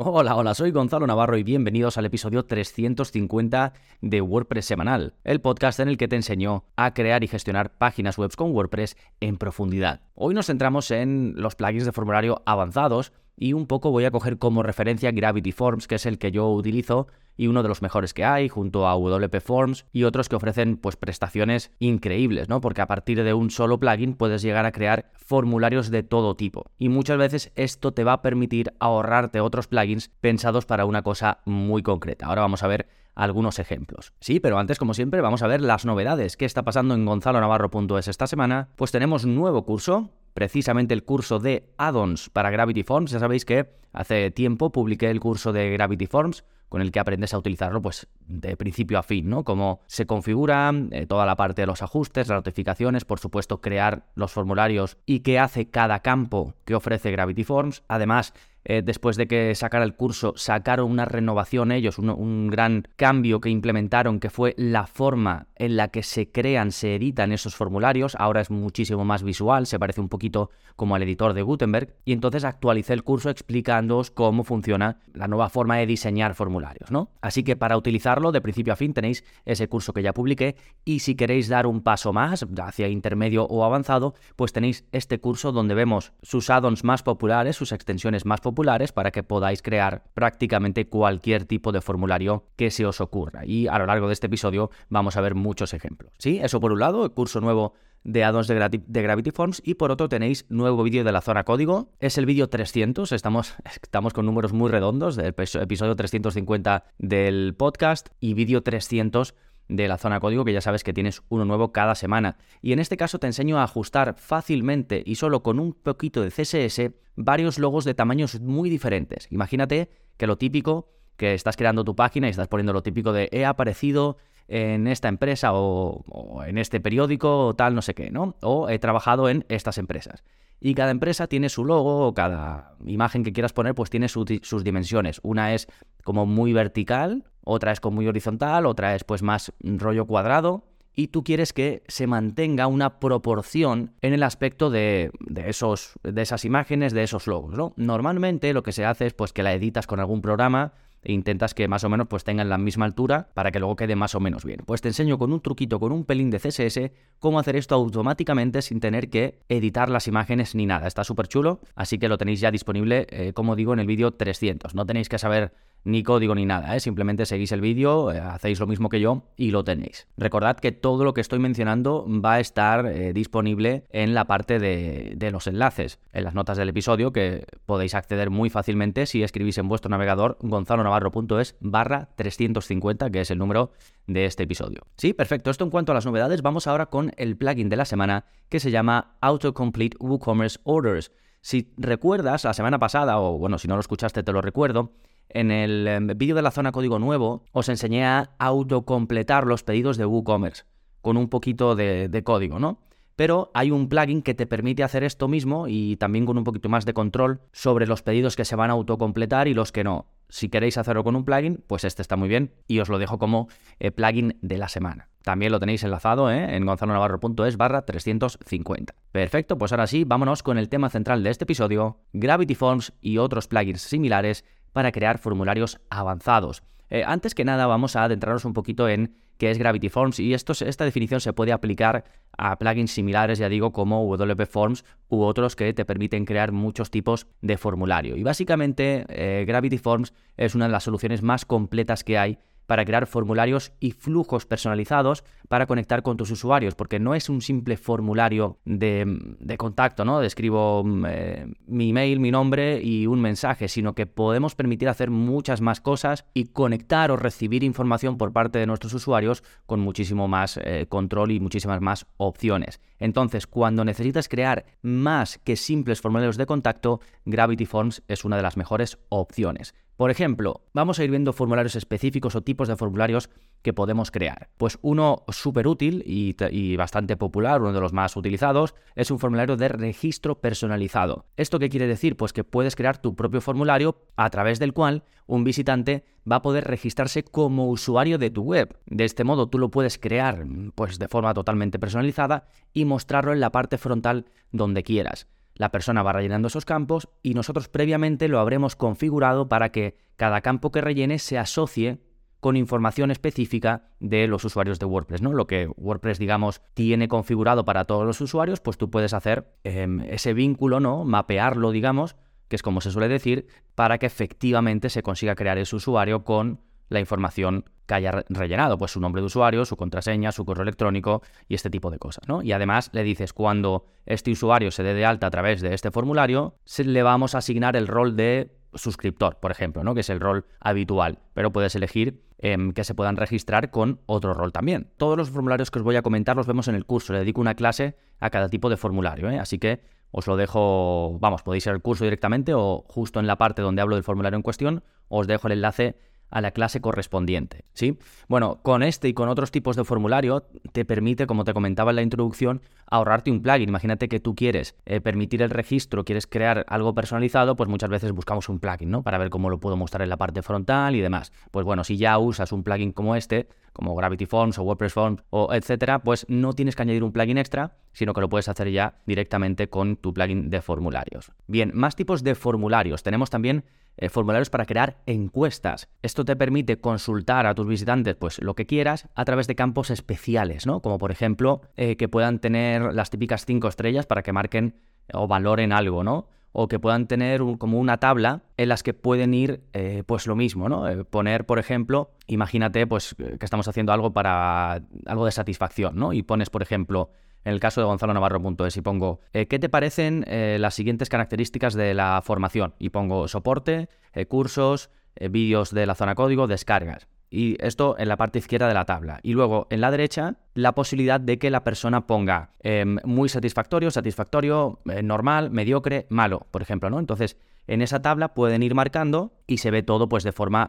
Hola, 0.00 0.36
hola, 0.36 0.54
soy 0.54 0.70
Gonzalo 0.70 1.08
Navarro 1.08 1.36
y 1.38 1.42
bienvenidos 1.42 1.98
al 1.98 2.06
episodio 2.06 2.44
350 2.44 3.72
de 4.00 4.20
WordPress 4.20 4.64
Semanal, 4.64 5.14
el 5.24 5.40
podcast 5.40 5.80
en 5.80 5.88
el 5.88 5.98
que 5.98 6.06
te 6.06 6.14
enseño 6.14 6.62
a 6.76 6.94
crear 6.94 7.24
y 7.24 7.26
gestionar 7.26 7.76
páginas 7.78 8.16
web 8.16 8.30
con 8.36 8.52
WordPress 8.52 8.96
en 9.18 9.38
profundidad. 9.38 10.02
Hoy 10.14 10.34
nos 10.34 10.46
centramos 10.46 10.92
en 10.92 11.34
los 11.36 11.56
plugins 11.56 11.84
de 11.84 11.90
formulario 11.90 12.42
avanzados 12.46 13.12
y 13.36 13.54
un 13.54 13.66
poco 13.66 13.90
voy 13.90 14.04
a 14.04 14.12
coger 14.12 14.38
como 14.38 14.62
referencia 14.62 15.10
Gravity 15.10 15.50
Forms, 15.50 15.88
que 15.88 15.96
es 15.96 16.06
el 16.06 16.18
que 16.18 16.30
yo 16.30 16.48
utilizo 16.48 17.08
y 17.38 17.46
uno 17.46 17.62
de 17.62 17.68
los 17.68 17.80
mejores 17.80 18.12
que 18.12 18.24
hay, 18.24 18.50
junto 18.50 18.86
a 18.86 18.92
WP 18.92 19.40
Forms 19.40 19.86
y 19.92 20.04
otros 20.04 20.28
que 20.28 20.36
ofrecen 20.36 20.76
pues 20.76 20.96
prestaciones 20.96 21.70
increíbles, 21.78 22.50
¿no? 22.50 22.60
Porque 22.60 22.82
a 22.82 22.86
partir 22.86 23.22
de 23.24 23.32
un 23.32 23.50
solo 23.50 23.78
plugin 23.80 24.14
puedes 24.14 24.42
llegar 24.42 24.66
a 24.66 24.72
crear 24.72 25.10
formularios 25.14 25.90
de 25.90 26.02
todo 26.02 26.34
tipo. 26.34 26.66
Y 26.76 26.90
muchas 26.90 27.16
veces 27.16 27.52
esto 27.54 27.92
te 27.92 28.04
va 28.04 28.14
a 28.14 28.22
permitir 28.22 28.74
ahorrarte 28.80 29.40
otros 29.40 29.68
plugins 29.68 30.10
pensados 30.20 30.66
para 30.66 30.84
una 30.84 31.02
cosa 31.02 31.38
muy 31.46 31.82
concreta. 31.82 32.26
Ahora 32.26 32.42
vamos 32.42 32.62
a 32.62 32.68
ver 32.68 32.88
algunos 33.14 33.58
ejemplos. 33.58 34.12
Sí, 34.20 34.40
pero 34.40 34.58
antes, 34.58 34.78
como 34.78 34.94
siempre, 34.94 35.20
vamos 35.20 35.42
a 35.42 35.46
ver 35.46 35.60
las 35.60 35.84
novedades. 35.84 36.36
¿Qué 36.36 36.44
está 36.44 36.62
pasando 36.64 36.94
en 36.94 37.04
gonzalonavarro.es 37.04 38.08
esta 38.08 38.26
semana? 38.26 38.68
Pues 38.76 38.92
tenemos 38.92 39.24
un 39.24 39.34
nuevo 39.34 39.64
curso 39.64 40.10
precisamente 40.34 40.94
el 40.94 41.04
curso 41.04 41.40
de 41.40 41.68
add-ons 41.78 42.30
para 42.30 42.50
Gravity 42.50 42.84
Forms. 42.84 43.10
Ya 43.10 43.18
sabéis 43.18 43.44
que 43.44 43.70
hace 43.92 44.30
tiempo 44.30 44.70
publiqué 44.70 45.10
el 45.10 45.18
curso 45.18 45.52
de 45.52 45.70
Gravity 45.70 46.06
Forms 46.06 46.44
con 46.68 46.82
el 46.82 46.90
que 46.90 47.00
aprendes 47.00 47.34
a 47.34 47.38
utilizarlo 47.38 47.80
pues 47.82 48.08
de 48.26 48.56
principio 48.56 48.98
a 48.98 49.02
fin, 49.02 49.28
¿no? 49.28 49.44
Cómo 49.44 49.80
se 49.86 50.06
configura, 50.06 50.72
eh, 50.90 51.06
toda 51.06 51.26
la 51.26 51.36
parte 51.36 51.62
de 51.62 51.66
los 51.66 51.82
ajustes, 51.82 52.28
las 52.28 52.36
notificaciones, 52.36 53.04
por 53.04 53.18
supuesto 53.18 53.60
crear 53.60 54.06
los 54.14 54.32
formularios 54.32 54.98
y 55.06 55.20
qué 55.20 55.38
hace 55.38 55.70
cada 55.70 56.00
campo 56.00 56.54
que 56.64 56.74
ofrece 56.74 57.10
Gravity 57.10 57.44
Forms. 57.44 57.82
Además, 57.88 58.34
eh, 58.70 58.82
después 58.84 59.16
de 59.16 59.26
que 59.26 59.54
sacara 59.54 59.82
el 59.82 59.94
curso, 59.94 60.34
sacaron 60.36 60.90
una 60.90 61.06
renovación 61.06 61.72
ellos, 61.72 61.98
un, 61.98 62.48
gran 62.48 62.86
cambio 62.96 63.40
que 63.40 63.48
implementaron, 63.48 64.20
que 64.20 64.28
fue 64.28 64.54
la 64.58 64.86
forma 64.86 65.46
en 65.56 65.78
la 65.78 65.88
que 65.88 66.02
se 66.02 66.30
crean, 66.30 66.70
se 66.70 66.96
editan 66.96 67.32
esos 67.32 67.54
formularios. 67.56 68.14
Ahora 68.16 68.42
es 68.42 68.50
muchísimo 68.50 69.06
más 69.06 69.22
visual, 69.22 69.66
se 69.66 69.78
parece 69.78 70.02
un 70.02 70.10
poquito 70.10 70.50
como 70.76 70.94
al 70.94 71.02
editor 71.02 71.32
de 71.32 71.40
Gutenberg. 71.40 71.94
Y 72.04 72.12
entonces 72.12 72.44
actualicé 72.44 72.92
el 72.92 73.04
curso 73.04 73.30
explicándoos 73.30 74.10
cómo 74.10 74.44
funciona 74.44 74.98
la 75.14 75.28
nueva 75.28 75.48
forma 75.48 75.76
de 75.78 75.86
diseñar 75.86 76.34
formularios, 76.34 76.57
¿no? 76.90 77.10
Así 77.20 77.42
que 77.42 77.56
para 77.56 77.76
utilizarlo 77.76 78.32
de 78.32 78.40
principio 78.40 78.72
a 78.72 78.76
fin 78.76 78.92
tenéis 78.92 79.24
ese 79.44 79.68
curso 79.68 79.92
que 79.92 80.02
ya 80.02 80.12
publiqué. 80.12 80.56
Y 80.84 81.00
si 81.00 81.14
queréis 81.14 81.48
dar 81.48 81.66
un 81.66 81.82
paso 81.82 82.12
más, 82.12 82.46
hacia 82.60 82.88
intermedio 82.88 83.44
o 83.44 83.64
avanzado, 83.64 84.14
pues 84.36 84.52
tenéis 84.52 84.84
este 84.92 85.20
curso 85.20 85.52
donde 85.52 85.74
vemos 85.74 86.12
sus 86.22 86.50
add-ons 86.50 86.84
más 86.84 87.02
populares, 87.02 87.56
sus 87.56 87.72
extensiones 87.72 88.24
más 88.24 88.40
populares 88.40 88.92
para 88.92 89.10
que 89.10 89.22
podáis 89.22 89.62
crear 89.62 90.04
prácticamente 90.14 90.88
cualquier 90.88 91.44
tipo 91.44 91.72
de 91.72 91.80
formulario 91.80 92.44
que 92.56 92.70
se 92.70 92.86
os 92.86 93.00
ocurra. 93.00 93.44
Y 93.44 93.66
a 93.66 93.78
lo 93.78 93.86
largo 93.86 94.06
de 94.06 94.12
este 94.12 94.26
episodio 94.26 94.70
vamos 94.88 95.16
a 95.16 95.20
ver 95.20 95.34
muchos 95.34 95.74
ejemplos. 95.74 96.12
Sí, 96.18 96.38
eso 96.42 96.60
por 96.60 96.72
un 96.72 96.80
lado, 96.80 97.04
el 97.04 97.12
curso 97.12 97.40
nuevo 97.40 97.74
de 98.08 98.24
addons 98.24 98.48
de, 98.48 98.82
de, 98.86 99.02
Gravity 99.02 99.30
Forms 99.32 99.60
y 99.62 99.74
por 99.74 99.90
otro 99.90 100.08
tenéis 100.08 100.46
nuevo 100.48 100.82
vídeo 100.82 101.04
de 101.04 101.12
la 101.12 101.20
zona 101.20 101.44
código. 101.44 101.92
Es 102.00 102.16
el 102.16 102.24
vídeo 102.24 102.48
300, 102.48 103.12
estamos, 103.12 103.54
estamos 103.82 104.14
con 104.14 104.24
números 104.24 104.54
muy 104.54 104.70
redondos 104.70 105.14
del 105.14 105.26
episodio 105.26 105.94
350 105.94 106.84
del 106.96 107.54
podcast 107.54 108.08
y 108.18 108.32
vídeo 108.32 108.62
300 108.62 109.34
de 109.68 109.88
la 109.88 109.98
zona 109.98 110.20
código, 110.20 110.46
que 110.46 110.54
ya 110.54 110.62
sabes 110.62 110.84
que 110.84 110.94
tienes 110.94 111.22
uno 111.28 111.44
nuevo 111.44 111.70
cada 111.72 111.94
semana. 111.94 112.38
Y 112.62 112.72
en 112.72 112.78
este 112.78 112.96
caso 112.96 113.18
te 113.18 113.26
enseño 113.26 113.58
a 113.58 113.64
ajustar 113.64 114.14
fácilmente 114.16 115.02
y 115.04 115.16
solo 115.16 115.42
con 115.42 115.60
un 115.60 115.74
poquito 115.74 116.22
de 116.22 116.30
CSS 116.30 116.92
varios 117.14 117.58
logos 117.58 117.84
de 117.84 117.92
tamaños 117.92 118.40
muy 118.40 118.70
diferentes. 118.70 119.28
Imagínate 119.30 119.90
que 120.16 120.26
lo 120.26 120.38
típico, 120.38 120.88
que 121.18 121.34
estás 121.34 121.58
creando 121.58 121.84
tu 121.84 121.94
página 121.94 122.28
y 122.28 122.30
estás 122.30 122.48
poniendo 122.48 122.72
lo 122.72 122.82
típico 122.82 123.12
de 123.12 123.28
he 123.32 123.44
aparecido 123.44 124.16
en 124.48 124.86
esta 124.86 125.08
empresa 125.08 125.50
o, 125.52 126.42
en 126.44 126.58
este 126.58 126.80
periódico 126.80 127.46
o 127.46 127.54
tal, 127.54 127.74
no 127.74 127.82
sé 127.82 127.94
qué, 127.94 128.10
¿no? 128.10 128.34
O 128.42 128.68
he 128.68 128.78
trabajado 128.78 129.28
en 129.28 129.44
estas 129.48 129.78
empresas. 129.78 130.24
Y 130.60 130.74
cada 130.74 130.90
empresa 130.90 131.28
tiene 131.28 131.50
su 131.50 131.64
logo 131.64 132.08
o 132.08 132.14
cada 132.14 132.74
imagen 132.84 133.22
que 133.22 133.32
quieras 133.32 133.52
poner 133.52 133.74
pues 133.74 133.90
tiene 133.90 134.08
sus 134.08 134.64
dimensiones. 134.64 135.20
Una 135.22 135.54
es 135.54 135.68
como 136.02 136.26
muy 136.26 136.52
vertical, 136.52 137.24
otra 137.44 137.70
es 137.70 137.80
como 137.80 137.96
muy 137.96 138.08
horizontal, 138.08 138.66
otra 138.66 138.96
es 138.96 139.04
pues 139.04 139.22
más 139.22 139.52
rollo 139.62 140.06
cuadrado 140.06 140.64
y 140.98 141.08
tú 141.08 141.22
quieres 141.22 141.52
que 141.52 141.84
se 141.86 142.08
mantenga 142.08 142.66
una 142.66 142.98
proporción 142.98 143.92
en 144.02 144.14
el 144.14 144.24
aspecto 144.24 144.68
de, 144.68 145.12
esos, 145.46 145.92
de 146.02 146.22
esas 146.22 146.44
imágenes, 146.44 146.92
de 146.92 147.04
esos 147.04 147.28
logos. 147.28 147.56
¿no? 147.56 147.72
Normalmente 147.76 148.52
lo 148.52 148.64
que 148.64 148.72
se 148.72 148.84
hace 148.84 149.06
es 149.06 149.14
pues, 149.14 149.32
que 149.32 149.44
la 149.44 149.54
editas 149.54 149.86
con 149.86 150.00
algún 150.00 150.22
programa 150.22 150.72
e 151.02 151.12
intentas 151.12 151.54
que 151.54 151.68
más 151.68 151.84
o 151.84 151.88
menos 151.88 152.08
pues 152.08 152.24
tengan 152.24 152.48
la 152.48 152.58
misma 152.58 152.84
altura 152.84 153.28
para 153.34 153.50
que 153.50 153.58
luego 153.58 153.76
quede 153.76 153.96
más 153.96 154.14
o 154.14 154.20
menos 154.20 154.44
bien. 154.44 154.62
Pues 154.66 154.80
te 154.80 154.88
enseño 154.88 155.18
con 155.18 155.32
un 155.32 155.40
truquito, 155.40 155.78
con 155.80 155.92
un 155.92 156.04
pelín 156.04 156.30
de 156.30 156.38
CSS, 156.38 156.90
cómo 157.18 157.38
hacer 157.38 157.56
esto 157.56 157.74
automáticamente 157.74 158.62
sin 158.62 158.80
tener 158.80 159.10
que 159.10 159.38
editar 159.48 159.88
las 159.88 160.08
imágenes 160.08 160.54
ni 160.54 160.66
nada. 160.66 160.86
Está 160.86 161.04
súper 161.04 161.28
chulo, 161.28 161.60
así 161.74 161.98
que 161.98 162.08
lo 162.08 162.18
tenéis 162.18 162.40
ya 162.40 162.50
disponible, 162.50 163.06
eh, 163.10 163.32
como 163.32 163.56
digo, 163.56 163.72
en 163.72 163.80
el 163.80 163.86
vídeo 163.86 164.12
300. 164.12 164.74
No 164.74 164.86
tenéis 164.86 165.08
que 165.08 165.18
saber 165.18 165.52
ni 165.84 166.02
código 166.02 166.34
ni 166.34 166.44
nada, 166.44 166.76
¿eh? 166.76 166.80
simplemente 166.80 167.24
seguís 167.24 167.52
el 167.52 167.60
vídeo, 167.60 168.12
eh, 168.12 168.18
hacéis 168.18 168.58
lo 168.58 168.66
mismo 168.66 168.88
que 168.88 169.00
yo 169.00 169.22
y 169.36 169.52
lo 169.52 169.64
tenéis. 169.64 170.06
Recordad 170.16 170.58
que 170.58 170.72
todo 170.72 171.04
lo 171.04 171.14
que 171.14 171.20
estoy 171.20 171.38
mencionando 171.38 172.04
va 172.08 172.34
a 172.34 172.40
estar 172.40 172.92
disponible 173.14 173.84
en 173.90 174.12
la 174.12 174.26
parte 174.26 174.58
de, 174.58 175.14
de, 175.16 175.30
los 175.30 175.46
enlaces, 175.46 176.00
en 176.12 176.24
las 176.24 176.34
notas 176.34 176.58
del 176.58 176.68
episodio, 176.68 177.12
que 177.12 177.46
podéis 177.64 177.94
acceder 177.94 178.28
muy 178.28 178.50
fácilmente 178.50 179.06
si 179.06 179.22
escribís 179.22 179.56
en 179.58 179.68
vuestro 179.68 179.88
navegador 179.88 180.36
gonzalonavarro.es 180.40 181.56
barra 181.60 182.08
350, 182.16 183.10
que 183.10 183.20
es 183.20 183.30
el 183.30 183.38
número 183.38 183.70
de 184.08 184.24
este 184.24 184.42
episodio. 184.42 184.80
Sí, 184.96 185.12
perfecto. 185.12 185.50
Esto 185.50 185.62
en 185.62 185.70
cuanto 185.70 185.92
a 185.92 185.94
las 185.94 186.06
novedades, 186.06 186.42
vamos 186.42 186.66
ahora 186.66 186.86
con 186.86 187.12
el 187.16 187.36
plugin 187.36 187.68
de 187.68 187.76
la 187.76 187.84
semana 187.84 188.24
que 188.48 188.58
se 188.58 188.72
llama 188.72 189.16
Autocomplete 189.20 189.96
WooCommerce 190.00 190.58
Orders. 190.64 191.12
Si 191.40 191.72
recuerdas, 191.76 192.44
la 192.44 192.54
semana 192.54 192.80
pasada, 192.80 193.20
o 193.20 193.38
bueno, 193.38 193.58
si 193.58 193.68
no 193.68 193.74
lo 193.74 193.80
escuchaste 193.80 194.24
te 194.24 194.32
lo 194.32 194.40
recuerdo, 194.40 194.92
en 195.28 195.50
el 195.50 195.86
em, 195.86 196.06
vídeo 196.16 196.34
de 196.34 196.42
la 196.42 196.50
zona 196.50 196.72
código 196.72 196.98
nuevo 196.98 197.44
os 197.52 197.68
enseñé 197.68 198.06
a 198.06 198.30
autocompletar 198.38 199.46
los 199.46 199.62
pedidos 199.62 199.98
de 199.98 200.06
WooCommerce 200.06 200.64
con 201.02 201.16
un 201.16 201.28
poquito 201.28 201.76
de, 201.76 202.08
de 202.08 202.24
código, 202.24 202.58
¿no? 202.58 202.80
Pero 203.18 203.50
hay 203.52 203.72
un 203.72 203.88
plugin 203.88 204.22
que 204.22 204.34
te 204.34 204.46
permite 204.46 204.84
hacer 204.84 205.02
esto 205.02 205.26
mismo 205.26 205.66
y 205.66 205.96
también 205.96 206.24
con 206.24 206.38
un 206.38 206.44
poquito 206.44 206.68
más 206.68 206.86
de 206.86 206.94
control 206.94 207.40
sobre 207.50 207.88
los 207.88 208.00
pedidos 208.00 208.36
que 208.36 208.44
se 208.44 208.54
van 208.54 208.70
a 208.70 208.74
autocompletar 208.74 209.48
y 209.48 209.54
los 209.54 209.72
que 209.72 209.82
no. 209.82 210.06
Si 210.28 210.48
queréis 210.48 210.78
hacerlo 210.78 211.02
con 211.02 211.16
un 211.16 211.24
plugin, 211.24 211.64
pues 211.66 211.82
este 211.82 212.00
está 212.00 212.14
muy 212.14 212.28
bien 212.28 212.52
y 212.68 212.78
os 212.78 212.88
lo 212.88 212.96
dejo 212.96 213.18
como 213.18 213.48
eh, 213.80 213.90
plugin 213.90 214.38
de 214.40 214.58
la 214.58 214.68
semana. 214.68 215.08
También 215.24 215.50
lo 215.50 215.58
tenéis 215.58 215.82
enlazado 215.82 216.30
¿eh? 216.30 216.54
en 216.54 216.64
gonzalonavarro.es 216.64 217.56
barra 217.56 217.84
350. 217.84 218.94
Perfecto, 219.10 219.58
pues 219.58 219.72
ahora 219.72 219.88
sí, 219.88 220.04
vámonos 220.04 220.44
con 220.44 220.56
el 220.56 220.68
tema 220.68 220.88
central 220.88 221.24
de 221.24 221.30
este 221.30 221.42
episodio, 221.42 221.98
Gravity 222.12 222.54
Forms 222.54 222.92
y 223.00 223.18
otros 223.18 223.48
plugins 223.48 223.82
similares 223.82 224.44
para 224.72 224.92
crear 224.92 225.18
formularios 225.18 225.80
avanzados. 225.90 226.62
Eh, 226.88 227.02
antes 227.04 227.34
que 227.34 227.44
nada, 227.44 227.66
vamos 227.66 227.96
a 227.96 228.04
adentrarnos 228.04 228.44
un 228.44 228.52
poquito 228.52 228.88
en 228.88 229.16
qué 229.38 229.50
es 229.50 229.58
Gravity 229.58 229.88
Forms 229.88 230.20
y 230.20 230.34
esta 230.34 230.84
definición 230.84 231.20
se 231.20 231.32
puede 231.32 231.52
aplicar 231.52 232.04
a 232.36 232.58
plugins 232.58 232.92
similares, 232.92 233.38
ya 233.38 233.48
digo, 233.48 233.72
como 233.72 234.04
WP 234.04 234.46
Forms 234.46 234.84
u 235.08 235.22
otros 235.22 235.56
que 235.56 235.72
te 235.72 235.84
permiten 235.84 236.24
crear 236.24 236.52
muchos 236.52 236.90
tipos 236.90 237.26
de 237.40 237.56
formulario. 237.56 238.16
Y 238.16 238.22
básicamente 238.22 239.06
eh, 239.08 239.44
Gravity 239.46 239.78
Forms 239.78 240.12
es 240.36 240.54
una 240.54 240.66
de 240.66 240.72
las 240.72 240.84
soluciones 240.84 241.22
más 241.22 241.44
completas 241.44 242.04
que 242.04 242.18
hay 242.18 242.38
para 242.66 242.84
crear 242.84 243.06
formularios 243.06 243.72
y 243.80 243.92
flujos 243.92 244.44
personalizados 244.44 245.24
para 245.48 245.66
conectar 245.66 246.02
con 246.02 246.16
tus 246.16 246.30
usuarios, 246.30 246.74
porque 246.74 246.98
no 246.98 247.14
es 247.14 247.28
un 247.28 247.40
simple 247.40 247.76
formulario 247.76 248.58
de, 248.64 249.56
contacto, 249.56 250.04
¿no? 250.04 250.20
Describo 250.20 250.84
mm, 250.84 251.06
eh, 251.08 251.46
mi 251.66 251.90
email, 251.90 252.20
mi 252.20 252.30
nombre 252.30 252.80
y 252.82 253.06
un 253.06 253.20
mensaje, 253.20 253.68
sino 253.68 253.94
que 253.94 254.06
podemos 254.06 254.54
permitir 254.54 254.88
hacer 254.88 255.10
muchas 255.10 255.60
más 255.60 255.80
cosas 255.80 256.26
y 256.34 256.46
conectar 256.46 257.10
o 257.10 257.16
recibir 257.16 257.64
información 257.64 258.18
por 258.18 258.32
parte 258.32 258.58
de 258.58 258.66
nuestros 258.66 258.94
usuarios 258.94 259.42
con 259.66 259.80
muchísimo 259.80 260.28
más 260.28 260.58
eh, 260.62 260.86
control 260.88 261.32
y 261.32 261.40
muchísimas 261.40 261.80
más 261.80 262.06
opciones. 262.18 262.80
Entonces, 262.98 263.46
cuando 263.46 263.84
necesitas 263.84 264.28
crear 264.28 264.66
más 264.82 265.38
que 265.38 265.56
simples 265.56 266.00
formularios 266.00 266.36
de 266.36 266.46
contacto, 266.46 267.00
Gravity 267.24 267.66
Forms 267.66 268.02
es 268.08 268.24
una 268.24 268.36
de 268.36 268.42
las 268.42 268.56
mejores 268.56 268.98
opciones. 269.08 269.74
Por 269.98 270.12
ejemplo, 270.12 270.62
vamos 270.74 271.00
a 271.00 271.04
ir 271.04 271.10
viendo 271.10 271.32
formularios 271.32 271.74
específicos 271.74 272.36
o 272.36 272.40
tipos 272.40 272.68
de 272.68 272.76
formularios 272.76 273.30
que 273.62 273.72
podemos 273.72 274.12
crear. 274.12 274.48
Pues 274.56 274.78
uno 274.80 275.24
súper 275.40 275.66
útil 275.66 276.02
y, 276.06 276.76
bastante 276.76 277.16
popular, 277.16 277.60
uno 277.60 277.72
de 277.72 277.80
los 277.80 277.92
más 277.92 278.16
utilizados, 278.16 278.74
es 278.94 279.10
un 279.10 279.18
formulario 279.18 279.56
de 279.56 279.68
registro 279.68 280.40
personalizado. 280.40 281.26
¿Esto 281.36 281.58
qué 281.58 281.68
quiere 281.68 281.86
decir? 281.86 282.16
Pues 282.16 282.32
que 282.32 282.44
puedes 282.44 282.76
crear 282.76 282.98
tu 283.00 283.14
propio 283.14 283.40
formulario 283.40 283.96
a 284.16 284.28
través 284.30 284.58
del 284.58 284.72
cual 284.72 285.04
un 285.26 285.44
visitante 285.44 286.04
va 286.30 286.36
a 286.36 286.42
poder 286.42 286.64
registrarse 286.64 287.22
como 287.22 287.68
usuario 287.68 288.18
de 288.18 288.30
tu 288.30 288.42
web. 288.42 288.76
De 288.86 289.04
este 289.04 289.24
modo 289.24 289.48
tú 289.48 289.58
lo 289.58 289.70
puedes 289.70 289.98
crear 289.98 290.44
pues 290.74 290.98
de 290.98 291.08
forma 291.08 291.34
totalmente 291.34 291.78
personalizada 291.78 292.48
y 292.72 292.84
mostrarlo 292.84 293.32
en 293.32 293.40
la 293.40 293.52
parte 293.52 293.78
frontal 293.78 294.26
donde 294.52 294.82
quieras. 294.82 295.28
La 295.54 295.70
persona 295.70 296.02
va 296.02 296.12
rellenando 296.12 296.48
esos 296.48 296.64
campos 296.64 297.08
y 297.22 297.34
nosotros 297.34 297.68
previamente 297.68 298.28
lo 298.28 298.38
habremos 298.38 298.76
configurado 298.76 299.48
para 299.48 299.70
que 299.70 299.96
cada 300.16 300.40
campo 300.40 300.70
que 300.70 300.80
rellene 300.80 301.18
se 301.18 301.36
asocie 301.36 301.98
con 302.40 302.56
información 302.56 303.10
específica 303.10 303.90
de 304.00 304.26
los 304.28 304.44
usuarios 304.44 304.78
de 304.78 304.86
WordPress, 304.86 305.22
¿no? 305.22 305.32
Lo 305.32 305.46
que 305.46 305.68
WordPress, 305.76 306.18
digamos, 306.18 306.62
tiene 306.74 307.08
configurado 307.08 307.64
para 307.64 307.84
todos 307.84 308.06
los 308.06 308.20
usuarios, 308.20 308.60
pues 308.60 308.78
tú 308.78 308.90
puedes 308.90 309.12
hacer 309.12 309.52
em, 309.64 310.00
ese 310.02 310.34
vínculo, 310.34 310.80
¿no? 310.80 311.04
Mapearlo, 311.04 311.72
digamos, 311.72 312.16
que 312.48 312.56
es 312.56 312.62
como 312.62 312.80
se 312.80 312.90
suele 312.90 313.08
decir, 313.08 313.46
para 313.74 313.98
que 313.98 314.06
efectivamente 314.06 314.88
se 314.90 315.02
consiga 315.02 315.34
crear 315.34 315.58
ese 315.58 315.76
usuario 315.76 316.24
con 316.24 316.60
la 316.88 317.00
información 317.00 317.64
que 317.86 317.94
haya 317.94 318.24
rellenado, 318.28 318.78
pues 318.78 318.92
su 318.92 319.00
nombre 319.00 319.22
de 319.22 319.26
usuario, 319.26 319.64
su 319.64 319.76
contraseña, 319.76 320.32
su 320.32 320.44
correo 320.44 320.62
electrónico 320.62 321.22
y 321.48 321.54
este 321.54 321.70
tipo 321.70 321.90
de 321.90 321.98
cosas, 321.98 322.28
¿no? 322.28 322.42
Y 322.42 322.52
además 322.52 322.90
le 322.92 323.02
dices 323.02 323.32
cuando 323.32 323.86
este 324.06 324.30
usuario 324.30 324.70
se 324.70 324.82
dé 324.82 324.94
de 324.94 325.04
alta 325.04 325.26
a 325.26 325.30
través 325.30 325.60
de 325.60 325.74
este 325.74 325.90
formulario, 325.90 326.54
le 326.76 327.02
vamos 327.02 327.34
a 327.34 327.38
asignar 327.38 327.76
el 327.76 327.86
rol 327.86 328.16
de 328.16 328.57
suscriptor, 328.74 329.38
por 329.40 329.50
ejemplo, 329.50 329.84
¿no? 329.84 329.94
Que 329.94 330.00
es 330.00 330.10
el 330.10 330.20
rol 330.20 330.44
habitual, 330.60 331.18
pero 331.34 331.52
puedes 331.52 331.74
elegir 331.74 332.22
em, 332.38 332.72
que 332.72 332.84
se 332.84 332.94
puedan 332.94 333.16
registrar 333.16 333.70
con 333.70 334.00
otro 334.06 334.34
rol 334.34 334.52
también. 334.52 334.90
Todos 334.96 335.16
los 335.16 335.30
formularios 335.30 335.70
que 335.70 335.78
os 335.78 335.84
voy 335.84 335.96
a 335.96 336.02
comentar 336.02 336.36
los 336.36 336.46
vemos 336.46 336.68
en 336.68 336.74
el 336.74 336.84
curso, 336.84 337.12
le 337.12 337.20
dedico 337.20 337.40
una 337.40 337.54
clase 337.54 337.96
a 338.20 338.30
cada 338.30 338.48
tipo 338.48 338.68
de 338.70 338.76
formulario, 338.76 339.30
¿eh? 339.30 339.38
así 339.38 339.58
que 339.58 339.80
os 340.10 340.26
lo 340.26 340.36
dejo, 340.36 341.18
vamos, 341.20 341.42
podéis 341.42 341.66
ir 341.66 341.72
al 341.72 341.82
curso 341.82 342.04
directamente 342.04 342.54
o 342.54 342.84
justo 342.88 343.20
en 343.20 343.26
la 343.26 343.36
parte 343.36 343.62
donde 343.62 343.82
hablo 343.82 343.96
del 343.96 344.04
formulario 344.04 344.36
en 344.36 344.42
cuestión, 344.42 344.82
os 345.08 345.26
dejo 345.26 345.48
el 345.48 345.54
enlace 345.54 345.96
a 346.30 346.40
la 346.40 346.50
clase 346.50 346.80
correspondiente, 346.80 347.64
¿sí? 347.72 347.98
Bueno, 348.28 348.60
con 348.62 348.82
este 348.82 349.08
y 349.08 349.14
con 349.14 349.28
otros 349.28 349.50
tipos 349.50 349.76
de 349.76 349.84
formulario 349.84 350.46
te 350.72 350.84
permite, 350.84 351.26
como 351.26 351.44
te 351.44 351.54
comentaba 351.54 351.90
en 351.90 351.96
la 351.96 352.02
introducción, 352.02 352.62
ahorrarte 352.86 353.30
un 353.30 353.42
plugin. 353.42 353.68
Imagínate 353.68 354.08
que 354.08 354.20
tú 354.20 354.34
quieres 354.34 354.76
eh, 354.86 355.00
permitir 355.00 355.42
el 355.42 355.50
registro, 355.50 356.04
quieres 356.04 356.26
crear 356.26 356.64
algo 356.68 356.94
personalizado, 356.94 357.56
pues 357.56 357.68
muchas 357.68 357.90
veces 357.90 358.12
buscamos 358.12 358.48
un 358.48 358.60
plugin, 358.60 358.90
¿no? 358.90 359.02
Para 359.02 359.18
ver 359.18 359.30
cómo 359.30 359.50
lo 359.50 359.58
puedo 359.58 359.76
mostrar 359.76 360.02
en 360.02 360.10
la 360.10 360.16
parte 360.16 360.42
frontal 360.42 360.94
y 360.96 361.00
demás. 361.00 361.32
Pues 361.50 361.64
bueno, 361.64 361.84
si 361.84 361.96
ya 361.96 362.18
usas 362.18 362.52
un 362.52 362.62
plugin 362.62 362.92
como 362.92 363.16
este, 363.16 363.48
como 363.72 363.94
Gravity 363.94 364.26
Forms 364.26 364.58
o 364.58 364.62
WordPress 364.62 364.92
Forms 364.92 365.22
o 365.30 365.54
etcétera, 365.54 366.00
pues 366.00 366.26
no 366.28 366.52
tienes 366.52 366.76
que 366.76 366.82
añadir 366.82 367.04
un 367.04 367.12
plugin 367.12 367.38
extra, 367.38 367.76
sino 367.92 368.12
que 368.12 368.20
lo 368.20 368.28
puedes 368.28 368.48
hacer 368.48 368.70
ya 368.70 368.98
directamente 369.06 369.68
con 369.68 369.96
tu 369.96 370.12
plugin 370.12 370.50
de 370.50 370.60
formularios. 370.62 371.32
Bien, 371.46 371.70
más 371.74 371.96
tipos 371.96 372.22
de 372.22 372.34
formularios. 372.34 373.02
Tenemos 373.02 373.30
también 373.30 373.64
eh, 374.00 374.08
formularios 374.08 374.48
para 374.48 374.64
crear 374.64 374.98
encuestas. 375.06 375.88
Esto 376.02 376.24
te 376.24 376.36
permite 376.36 376.80
consultar 376.80 377.46
a 377.46 377.54
tus 377.54 377.66
visitantes 377.66 378.14
pues 378.14 378.40
lo 378.40 378.54
que 378.54 378.64
quieras 378.64 379.08
a 379.16 379.24
través 379.24 379.48
de 379.48 379.56
campos 379.56 379.90
especiales, 379.90 380.66
¿no? 380.66 380.80
Como 380.80 380.98
por 380.98 381.10
ejemplo 381.10 381.62
eh, 381.76 381.96
que 381.96 382.08
puedan 382.08 382.38
tener 382.38 382.94
las 382.94 383.10
típicas 383.10 383.44
cinco 383.44 383.66
estrellas 383.66 384.06
para 384.06 384.22
que 384.22 384.32
marquen 384.32 384.76
o 385.12 385.26
valoren 385.26 385.72
algo, 385.72 386.04
¿no? 386.04 386.28
O 386.52 386.68
que 386.68 386.78
puedan 386.78 387.08
tener 387.08 387.42
como 387.58 387.80
una 387.80 387.98
tabla 387.98 388.42
en 388.56 388.68
las 388.68 388.84
que 388.84 388.94
pueden 388.94 389.34
ir 389.34 389.62
eh, 389.72 390.04
pues 390.06 390.28
lo 390.28 390.36
mismo, 390.36 390.68
¿no? 390.68 391.04
poner, 391.04 391.44
por 391.44 391.58
ejemplo, 391.58 392.12
imagínate 392.26 392.86
pues 392.86 393.16
que 393.16 393.44
estamos 393.44 393.66
haciendo 393.66 393.92
algo 393.92 394.12
para 394.12 394.80
algo 395.06 395.24
de 395.24 395.32
satisfacción, 395.32 395.96
¿no? 395.96 396.12
Y 396.12 396.22
pones, 396.22 396.50
por 396.50 396.62
ejemplo, 396.62 397.10
en 397.44 397.52
el 397.52 397.60
caso 397.60 397.80
de 397.80 397.86
Gonzalo 397.86 398.14
Navarro.es 398.14 398.76
y 398.76 398.82
pongo, 398.82 399.20
eh, 399.32 399.46
¿qué 399.46 399.58
te 399.58 399.68
parecen 399.68 400.24
eh, 400.28 400.58
las 400.60 400.74
siguientes 400.74 401.08
características 401.08 401.74
de 401.74 401.94
la 401.94 402.20
formación? 402.22 402.74
Y 402.78 402.90
pongo 402.90 403.28
soporte, 403.28 403.88
eh, 404.12 404.26
cursos, 404.26 404.90
vídeos 405.30 405.72
de 405.72 405.84
la 405.84 405.96
zona 405.96 406.14
código, 406.14 406.46
descargas. 406.46 407.08
Y 407.30 407.56
esto 407.60 407.96
en 407.98 408.08
la 408.08 408.16
parte 408.16 408.38
izquierda 408.38 408.68
de 408.68 408.74
la 408.74 408.84
tabla. 408.84 409.18
Y 409.22 409.32
luego 409.32 409.66
en 409.70 409.80
la 409.80 409.90
derecha 409.90 410.36
la 410.54 410.72
posibilidad 410.72 411.20
de 411.20 411.38
que 411.38 411.50
la 411.50 411.64
persona 411.64 412.06
ponga 412.06 412.52
em, 412.60 412.98
muy 413.04 413.28
satisfactorio, 413.28 413.90
satisfactorio, 413.90 414.78
normal, 415.02 415.50
mediocre, 415.50 416.06
malo, 416.08 416.46
por 416.52 416.62
ejemplo, 416.62 416.88
¿no? 416.88 417.00
Entonces, 417.00 417.36
en 417.66 417.82
esa 417.82 418.00
tabla 418.00 418.32
pueden 418.32 418.62
ir 418.62 418.74
marcando 418.74 419.32
y 419.46 419.58
se 419.58 419.72
ve 419.72 419.82
todo 419.82 420.08
pues 420.08 420.22
de 420.22 420.32
forma, 420.32 420.68